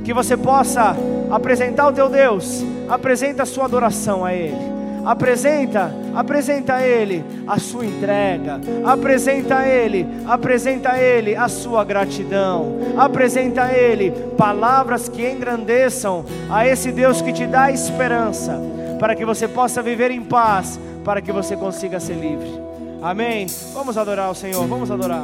[0.04, 0.96] Que você possa
[1.30, 4.75] apresentar o teu Deus, apresenta a sua adoração a Ele
[5.06, 11.84] apresenta, apresenta a Ele a sua entrega, apresenta a Ele, apresenta a Ele a sua
[11.84, 18.60] gratidão, apresenta a Ele palavras que engrandeçam a esse Deus que te dá esperança,
[18.98, 22.60] para que você possa viver em paz, para que você consiga ser livre.
[23.00, 23.46] Amém.
[23.72, 25.22] Vamos adorar o Senhor, vamos adorar.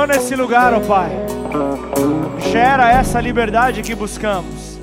[0.00, 1.10] Senhor nesse lugar, ó oh Pai.
[2.50, 4.78] Gera essa liberdade que buscamos.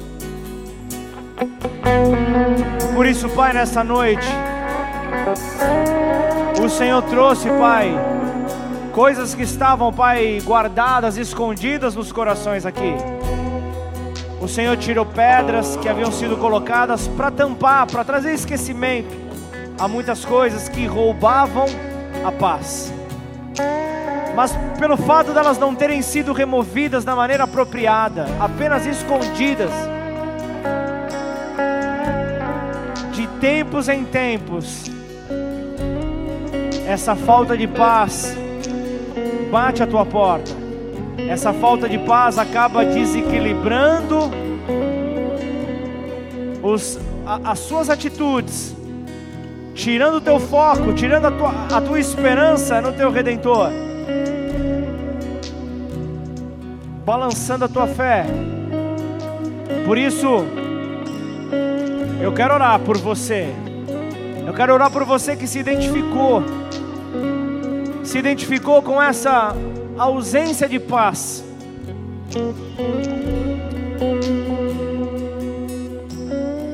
[2.94, 4.28] Por isso, Pai, nessa noite,
[6.64, 7.92] o Senhor trouxe, Pai,
[8.92, 12.94] coisas que estavam, Pai, guardadas, escondidas nos corações aqui.
[14.40, 19.16] O Senhor tirou pedras que haviam sido colocadas para tampar, para trazer esquecimento
[19.80, 21.66] a muitas coisas que roubavam
[22.24, 22.94] a paz.
[24.38, 29.72] Mas pelo fato delas não terem sido removidas da maneira apropriada, apenas escondidas,
[33.14, 34.92] de tempos em tempos,
[36.88, 38.38] essa falta de paz
[39.50, 40.52] bate a tua porta.
[41.28, 44.20] Essa falta de paz acaba desequilibrando
[46.62, 48.76] os, a, as suas atitudes,
[49.74, 53.87] tirando o teu foco, tirando a tua, a tua esperança no teu redentor,
[57.08, 58.26] balançando a tua fé.
[59.86, 60.44] Por isso,
[62.20, 63.48] eu quero orar por você.
[64.46, 66.44] Eu quero orar por você que se identificou
[68.04, 69.54] se identificou com essa
[69.98, 71.44] ausência de paz.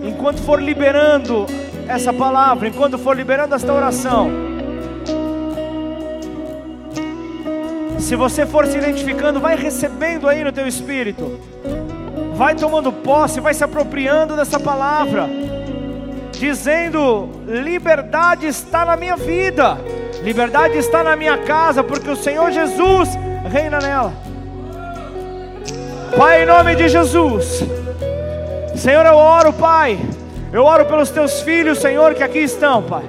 [0.04, 1.46] Enquanto for liberando
[1.88, 4.43] essa palavra, enquanto for liberando esta oração,
[8.04, 11.40] se você for se identificando, vai recebendo aí no teu espírito,
[12.36, 15.30] vai tomando posse, vai se apropriando dessa palavra,
[16.34, 19.78] dizendo: liberdade está na minha vida.
[20.22, 23.10] Liberdade está na minha casa, porque o Senhor Jesus
[23.50, 24.14] reina nela.
[26.18, 27.64] Pai, em nome de Jesus,
[28.76, 29.98] Senhor, eu oro, Pai.
[30.52, 33.04] Eu oro pelos teus filhos, Senhor, que aqui estão, Pai.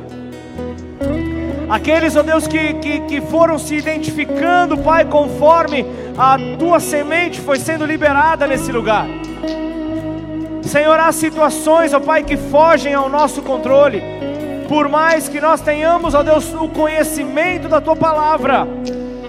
[1.74, 5.84] Aqueles, ó oh Deus, que, que, que foram se identificando, Pai, conforme
[6.16, 9.08] a tua semente foi sendo liberada nesse lugar.
[10.62, 14.00] Senhor, há situações, ó oh Pai, que fogem ao nosso controle.
[14.68, 18.68] Por mais que nós tenhamos, ó Deus, o conhecimento da tua palavra,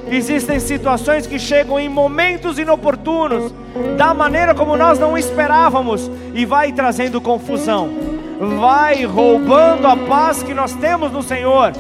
[0.08, 3.52] existem situações que chegam em momentos inoportunos,
[3.98, 7.90] da maneira como nós não esperávamos, e vai trazendo confusão,
[8.60, 11.74] vai roubando a paz que nós temos no Senhor.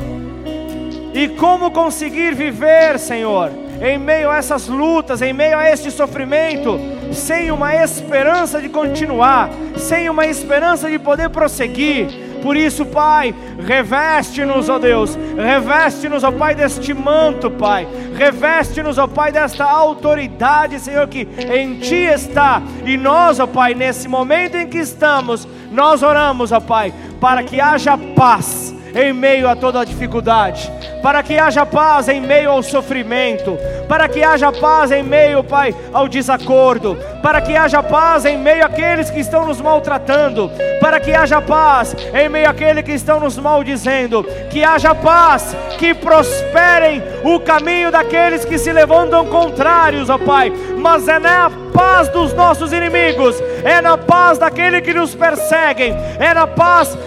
[1.15, 3.49] E como conseguir viver, Senhor,
[3.81, 6.77] em meio a essas lutas, em meio a este sofrimento,
[7.13, 13.33] sem uma esperança de continuar, sem uma esperança de poder prosseguir, por isso, Pai,
[13.65, 21.07] reveste-nos, ó Deus, reveste-nos, ó Pai, deste manto, Pai, reveste-nos, ó Pai, desta autoridade, Senhor,
[21.07, 26.51] que em Ti está, e nós, ó Pai, nesse momento em que estamos, nós oramos,
[26.51, 30.71] ó Pai, para que haja paz em meio a toda a dificuldade,
[31.03, 33.57] para que haja paz em meio ao sofrimento,
[33.89, 38.65] para que haja paz em meio, Pai, ao desacordo, para que haja paz em meio
[38.65, 43.37] àqueles que estão nos maltratando, para que haja paz em meio àqueles que estão nos
[43.37, 50.53] maldizendo, que haja paz, que prosperem o caminho daqueles que se levantam contrários, ó Pai,
[50.77, 56.33] mas é na paz dos nossos inimigos, é na paz daquele que nos perseguem, é
[56.33, 56.97] na paz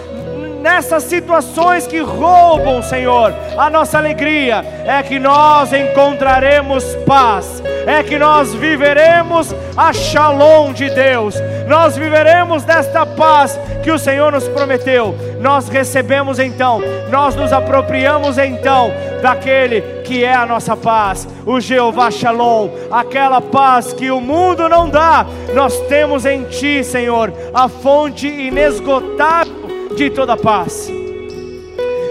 [0.61, 8.17] nessas situações que roubam, Senhor, a nossa alegria, é que nós encontraremos paz, é que
[8.17, 11.35] nós viveremos a shalom de Deus,
[11.67, 15.15] nós viveremos desta paz que o Senhor nos prometeu.
[15.39, 18.91] Nós recebemos então, nós nos apropriamos então
[19.21, 24.89] daquele que é a nossa paz, o Jeová Shalom, aquela paz que o mundo não
[24.89, 25.25] dá.
[25.53, 29.58] Nós temos em Ti, Senhor, a fonte inesgotável
[29.99, 30.89] de toda paz.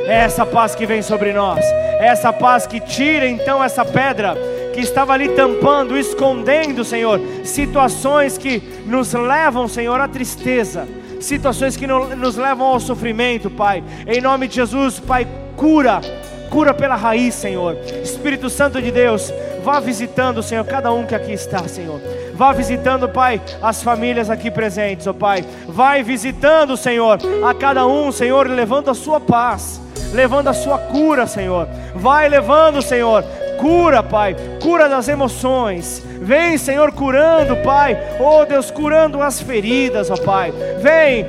[0.07, 4.37] É essa paz que vem sobre nós, é essa paz que tira então essa pedra
[4.75, 10.87] que estava ali tampando, escondendo, Senhor, situações que nos levam, Senhor, à tristeza,
[11.19, 13.83] situações que nos levam ao sofrimento, Pai.
[14.07, 15.27] Em nome de Jesus, Pai,
[15.57, 16.03] cura,
[16.51, 17.75] cura pela raiz, Senhor.
[18.03, 19.33] Espírito Santo de Deus,
[19.65, 22.01] vá visitando, Senhor, cada um que aqui está, Senhor.
[22.39, 25.45] Vá visitando, Pai, as famílias aqui presentes, ó Pai.
[25.67, 29.81] Vai visitando, Senhor, a cada um, Senhor, levando a sua paz,
[30.13, 31.69] levando a sua cura, Senhor.
[31.95, 33.25] Vai levando, Senhor,
[33.59, 36.01] Cura, Pai, cura das emoções.
[36.21, 37.99] Vem, Senhor, curando, Pai.
[38.21, 40.53] Oh Deus, curando as feridas, ó Pai.
[40.81, 41.27] Vem.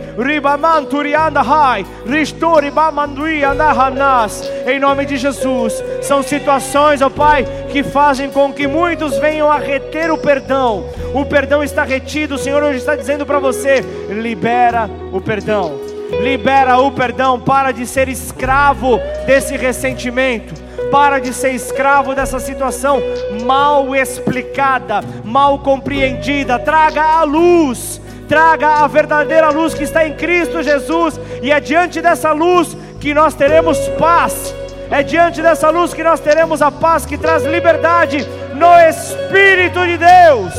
[4.68, 5.84] Em nome de Jesus.
[6.04, 10.86] São situações, ó Pai, que fazem com que muitos venham a reter o perdão.
[11.16, 12.36] O perdão está retido.
[12.36, 15.89] O Senhor hoje está dizendo para você: libera o perdão.
[16.22, 17.39] Libera o perdão.
[17.39, 23.01] Para de ser escravo desse ressentimento para de ser escravo dessa situação
[23.45, 26.57] mal explicada, mal compreendida.
[26.60, 32.01] Traga a luz, traga a verdadeira luz que está em Cristo Jesus, e é diante
[32.01, 34.53] dessa luz que nós teremos paz.
[34.91, 39.97] É diante dessa luz que nós teremos a paz que traz liberdade no Espírito de
[39.97, 40.53] Deus.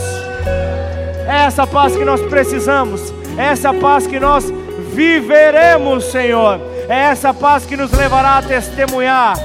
[1.26, 4.52] É essa paz que nós precisamos, é essa paz que nós
[4.92, 6.60] viveremos, Senhor.
[6.88, 9.36] É essa paz que nos levará a testemunhar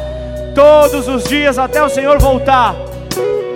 [0.53, 2.75] todos os dias até o Senhor voltar,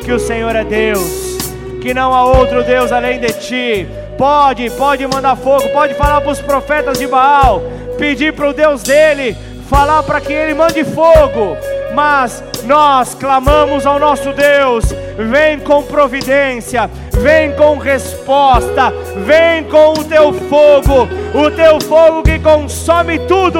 [0.04, 1.38] que o Senhor é Deus,
[1.82, 3.88] que não há outro Deus além de ti.
[4.18, 7.64] Pode, pode mandar fogo, pode falar para os profetas de Baal,
[7.98, 9.36] pedir para o Deus dele,
[9.70, 11.56] falar para que ele mande fogo,
[12.00, 14.86] mas nós clamamos ao nosso Deus,
[15.30, 18.94] vem com providência, vem com resposta,
[19.26, 23.60] vem com o teu fogo, o teu fogo que consome tudo,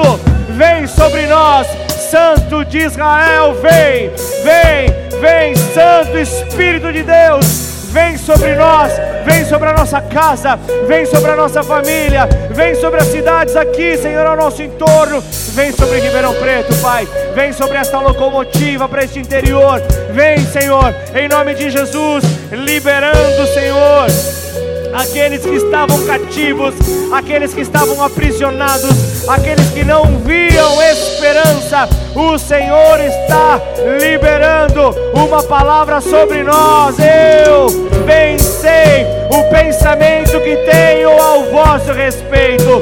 [0.56, 1.66] vem sobre nós
[2.10, 4.10] Santo de Israel, vem,
[4.42, 8.92] vem, vem, Santo Espírito de Deus, vem sobre nós,
[9.24, 13.96] vem sobre a nossa casa, vem sobre a nossa família, vem sobre as cidades aqui,
[13.98, 15.22] Senhor, ao nosso entorno,
[15.54, 19.80] vem sobre Ribeirão Preto, Pai, vem sobre esta locomotiva para este interior,
[20.12, 26.74] vem, Senhor, em nome de Jesus, liberando, Senhor aqueles que estavam cativos,
[27.12, 31.88] aqueles que estavam aprisionados, aqueles que não viam esperança.
[32.14, 33.60] O Senhor está
[34.00, 36.96] liberando uma palavra sobre nós.
[36.98, 37.66] Eu
[38.04, 42.80] pensei o pensamento que tenho ao vosso respeito.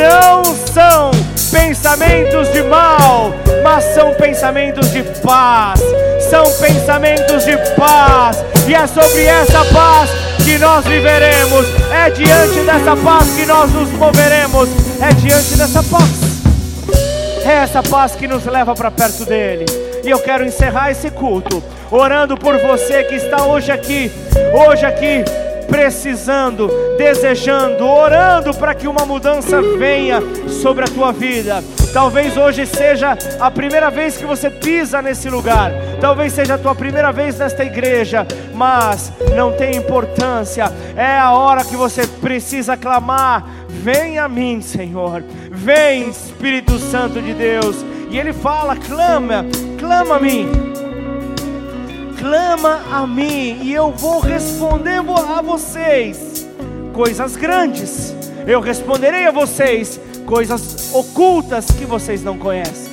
[0.00, 1.10] Não são
[1.52, 5.80] pensamentos de mal, mas são pensamentos de paz.
[6.30, 10.10] São pensamentos de paz, e é sobre essa paz
[10.44, 14.68] que nós viveremos, é diante dessa paz que nós nos moveremos,
[15.02, 16.30] é diante dessa paz.
[17.44, 19.64] É essa paz que nos leva para perto dele.
[20.04, 24.10] E eu quero encerrar esse culto orando por você que está hoje aqui,
[24.54, 25.24] hoje aqui
[25.70, 26.68] precisando,
[26.98, 31.62] desejando, orando para que uma mudança venha sobre a tua vida.
[31.92, 36.74] Talvez hoje seja a primeira vez que você pisa nesse lugar, talvez seja a tua
[36.74, 43.44] primeira vez nesta igreja, mas não tem importância, é a hora que você precisa clamar:
[43.68, 47.84] Vem a mim, Senhor, vem Espírito Santo de Deus.
[48.10, 49.46] E ele fala: clama,
[49.78, 50.69] clama a mim
[52.20, 56.46] clama a mim e eu vou responder a vocês
[56.92, 58.14] coisas grandes.
[58.46, 62.92] Eu responderei a vocês coisas ocultas que vocês não conhecem.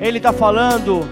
[0.00, 1.08] Ele está falando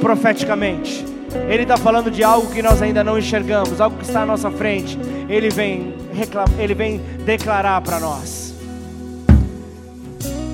[0.00, 1.04] profeticamente.
[1.46, 4.50] Ele está falando de algo que nós ainda não enxergamos, algo que está à nossa
[4.50, 4.98] frente.
[5.28, 5.94] Ele vem,
[6.58, 8.54] ele vem declarar para nós.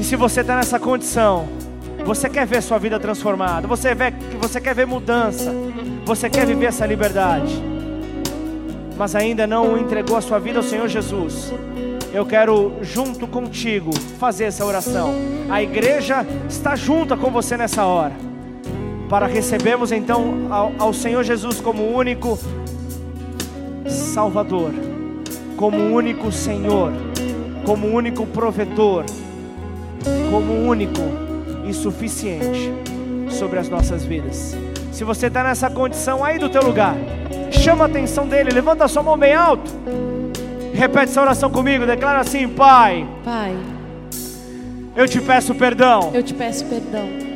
[0.01, 1.62] E se você está nessa condição,
[2.05, 5.53] você quer ver sua vida transformada, você, vê, você quer ver mudança,
[6.05, 7.63] você quer viver essa liberdade,
[8.97, 11.53] mas ainda não entregou a sua vida ao Senhor Jesus.
[12.13, 15.15] Eu quero, junto contigo, fazer essa oração.
[15.49, 18.13] A igreja está junta com você nessa hora,
[19.09, 22.39] para recebermos então ao, ao Senhor Jesus como único
[23.87, 24.73] Salvador,
[25.57, 26.93] como único Senhor,
[27.65, 29.05] como único provedor,
[30.31, 31.22] como único
[31.65, 32.73] e suficiente
[33.31, 34.57] sobre as nossas vidas.
[34.93, 36.95] Se você está nessa condição aí do teu lugar,
[37.51, 39.71] chama a atenção dele, levanta a sua mão bem alto.
[40.75, 43.07] Repete essa oração comigo, declara assim: Pai.
[43.25, 43.57] Pai.
[44.95, 46.11] Eu te peço perdão.
[46.13, 47.32] Eu te peço perdão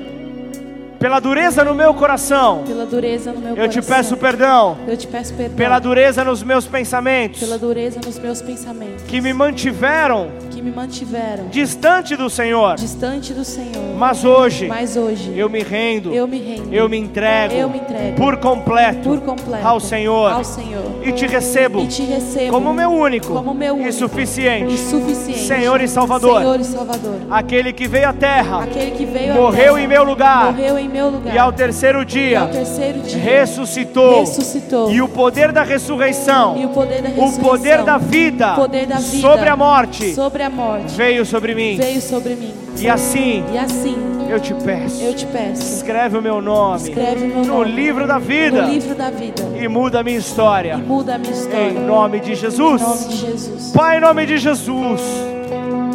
[0.99, 2.64] pela dureza no meu coração.
[2.66, 3.82] Pela dureza no meu eu coração.
[3.82, 4.78] te peço perdão.
[4.86, 5.57] Eu te peço perdão.
[5.57, 7.40] Pela dureza nos meus pensamentos.
[7.40, 9.05] Pela dureza nos meus pensamentos.
[9.05, 10.30] Que me mantiveram.
[10.51, 11.49] Que me mantiveram.
[11.49, 12.76] Distante do Senhor.
[12.76, 13.97] Distante do Senhor.
[13.97, 14.66] Mas hoje.
[14.66, 15.32] Mas hoje.
[15.36, 16.12] Eu me rendo.
[16.12, 16.72] Eu me rendo.
[16.72, 17.55] Eu me entrego.
[17.55, 18.16] Eu me entrego.
[18.16, 19.09] Por completo.
[19.09, 19.66] Por completo.
[19.66, 20.32] Ao Senhor.
[20.32, 20.84] Ao Senhor.
[21.05, 21.80] E te recebo.
[21.80, 22.53] E te recebo.
[22.53, 23.32] Como meu único.
[23.32, 23.88] Como meu único.
[23.88, 24.74] E suficiente.
[24.74, 25.40] E suficiente.
[25.40, 26.40] Senhor e Salvador.
[26.40, 27.16] Senhor e Salvador.
[27.30, 28.64] Aquele que veio à terra.
[28.64, 30.53] Aquele que veio morreu terra, em meu lugar.
[30.53, 31.34] Morreu em meu lugar.
[31.34, 34.90] E ao terceiro dia, ao terceiro dia ressuscitou, ressuscitou.
[34.90, 38.86] E o poder da ressurreição, e o poder da, ressurreição, o poder da vida, poder
[38.86, 41.76] da vida sobre, a morte, sobre a morte veio sobre mim.
[41.76, 42.53] veio sobre mim.
[42.78, 43.97] E assim E assim,
[44.28, 48.07] eu te peço, eu te peço, escreve o meu nome escreve meu no nome livro
[48.07, 50.76] da vida no livro da vida e muda a minha e história.
[50.76, 51.70] muda a minha história.
[51.70, 52.82] Em nome de Em Jesus.
[52.82, 53.72] nome de Jesus.
[53.74, 55.01] Pai, em nome de Jesus,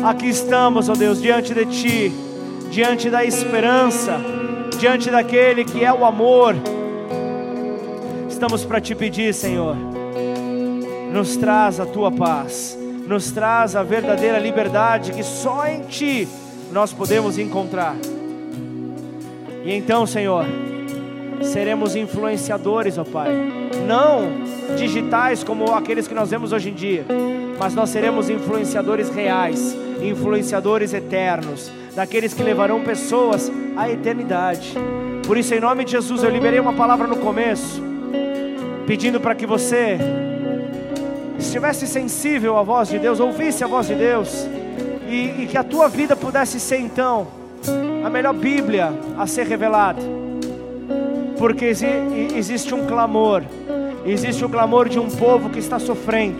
[0.04, 2.12] aqui estamos, ó Deus, diante de Ti,
[2.72, 4.20] diante da esperança,
[4.82, 6.55] diante daquele que é o amor.
[8.27, 9.75] Estamos para te pedir, Senhor,
[11.13, 12.75] nos traz a Tua paz,
[13.07, 16.27] nos traz a verdadeira liberdade que só em Ti
[16.71, 17.95] nós podemos encontrar.
[19.63, 20.47] E então, Senhor,
[21.43, 23.29] seremos influenciadores, ó Pai.
[23.86, 27.05] Não digitais como aqueles que nós vemos hoje em dia,
[27.59, 34.76] mas nós seremos influenciadores reais, influenciadores eternos, daqueles que levarão pessoas à eternidade.
[35.26, 37.82] Por isso, em nome de Jesus, eu liberei uma palavra no começo,
[38.88, 39.98] pedindo para que você
[41.38, 44.48] estivesse sensível à voz de Deus, ouvisse a voz de Deus,
[45.10, 47.28] e, e que a tua vida pudesse ser então
[48.04, 50.02] a melhor Bíblia a ser revelada
[51.38, 51.88] porque exi-
[52.36, 53.42] existe um clamor,
[54.06, 56.38] existe o clamor de um povo que está sofrendo,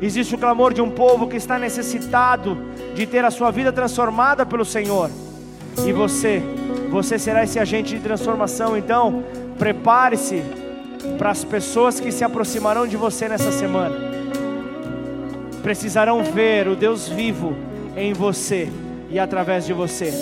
[0.00, 2.56] existe o clamor de um povo que está necessitado
[2.94, 5.10] de ter a sua vida transformada pelo Senhor,
[5.86, 6.42] e você,
[6.90, 9.24] você será esse agente de transformação, então
[9.58, 10.42] prepare-se
[11.18, 13.96] para as pessoas que se aproximarão de você nessa semana,
[15.62, 17.54] precisarão ver o Deus vivo
[17.96, 18.68] em você
[19.10, 20.12] e através de você.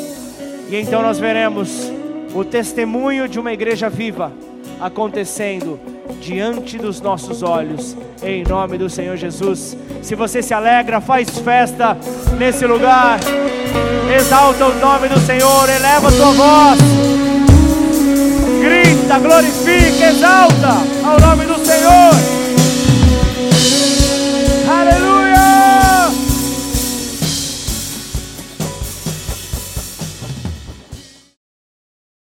[0.69, 1.91] E então nós veremos
[2.35, 4.33] o testemunho de uma igreja viva
[4.81, 5.79] acontecendo
[6.21, 9.77] diante dos nossos olhos, em nome do Senhor Jesus.
[10.03, 11.97] Se você se alegra, faz festa
[12.39, 13.19] nesse lugar,
[14.15, 16.81] exalta o nome do Senhor, eleva a tua voz,
[18.61, 22.38] grita, glorifica, exalta ao nome do Senhor.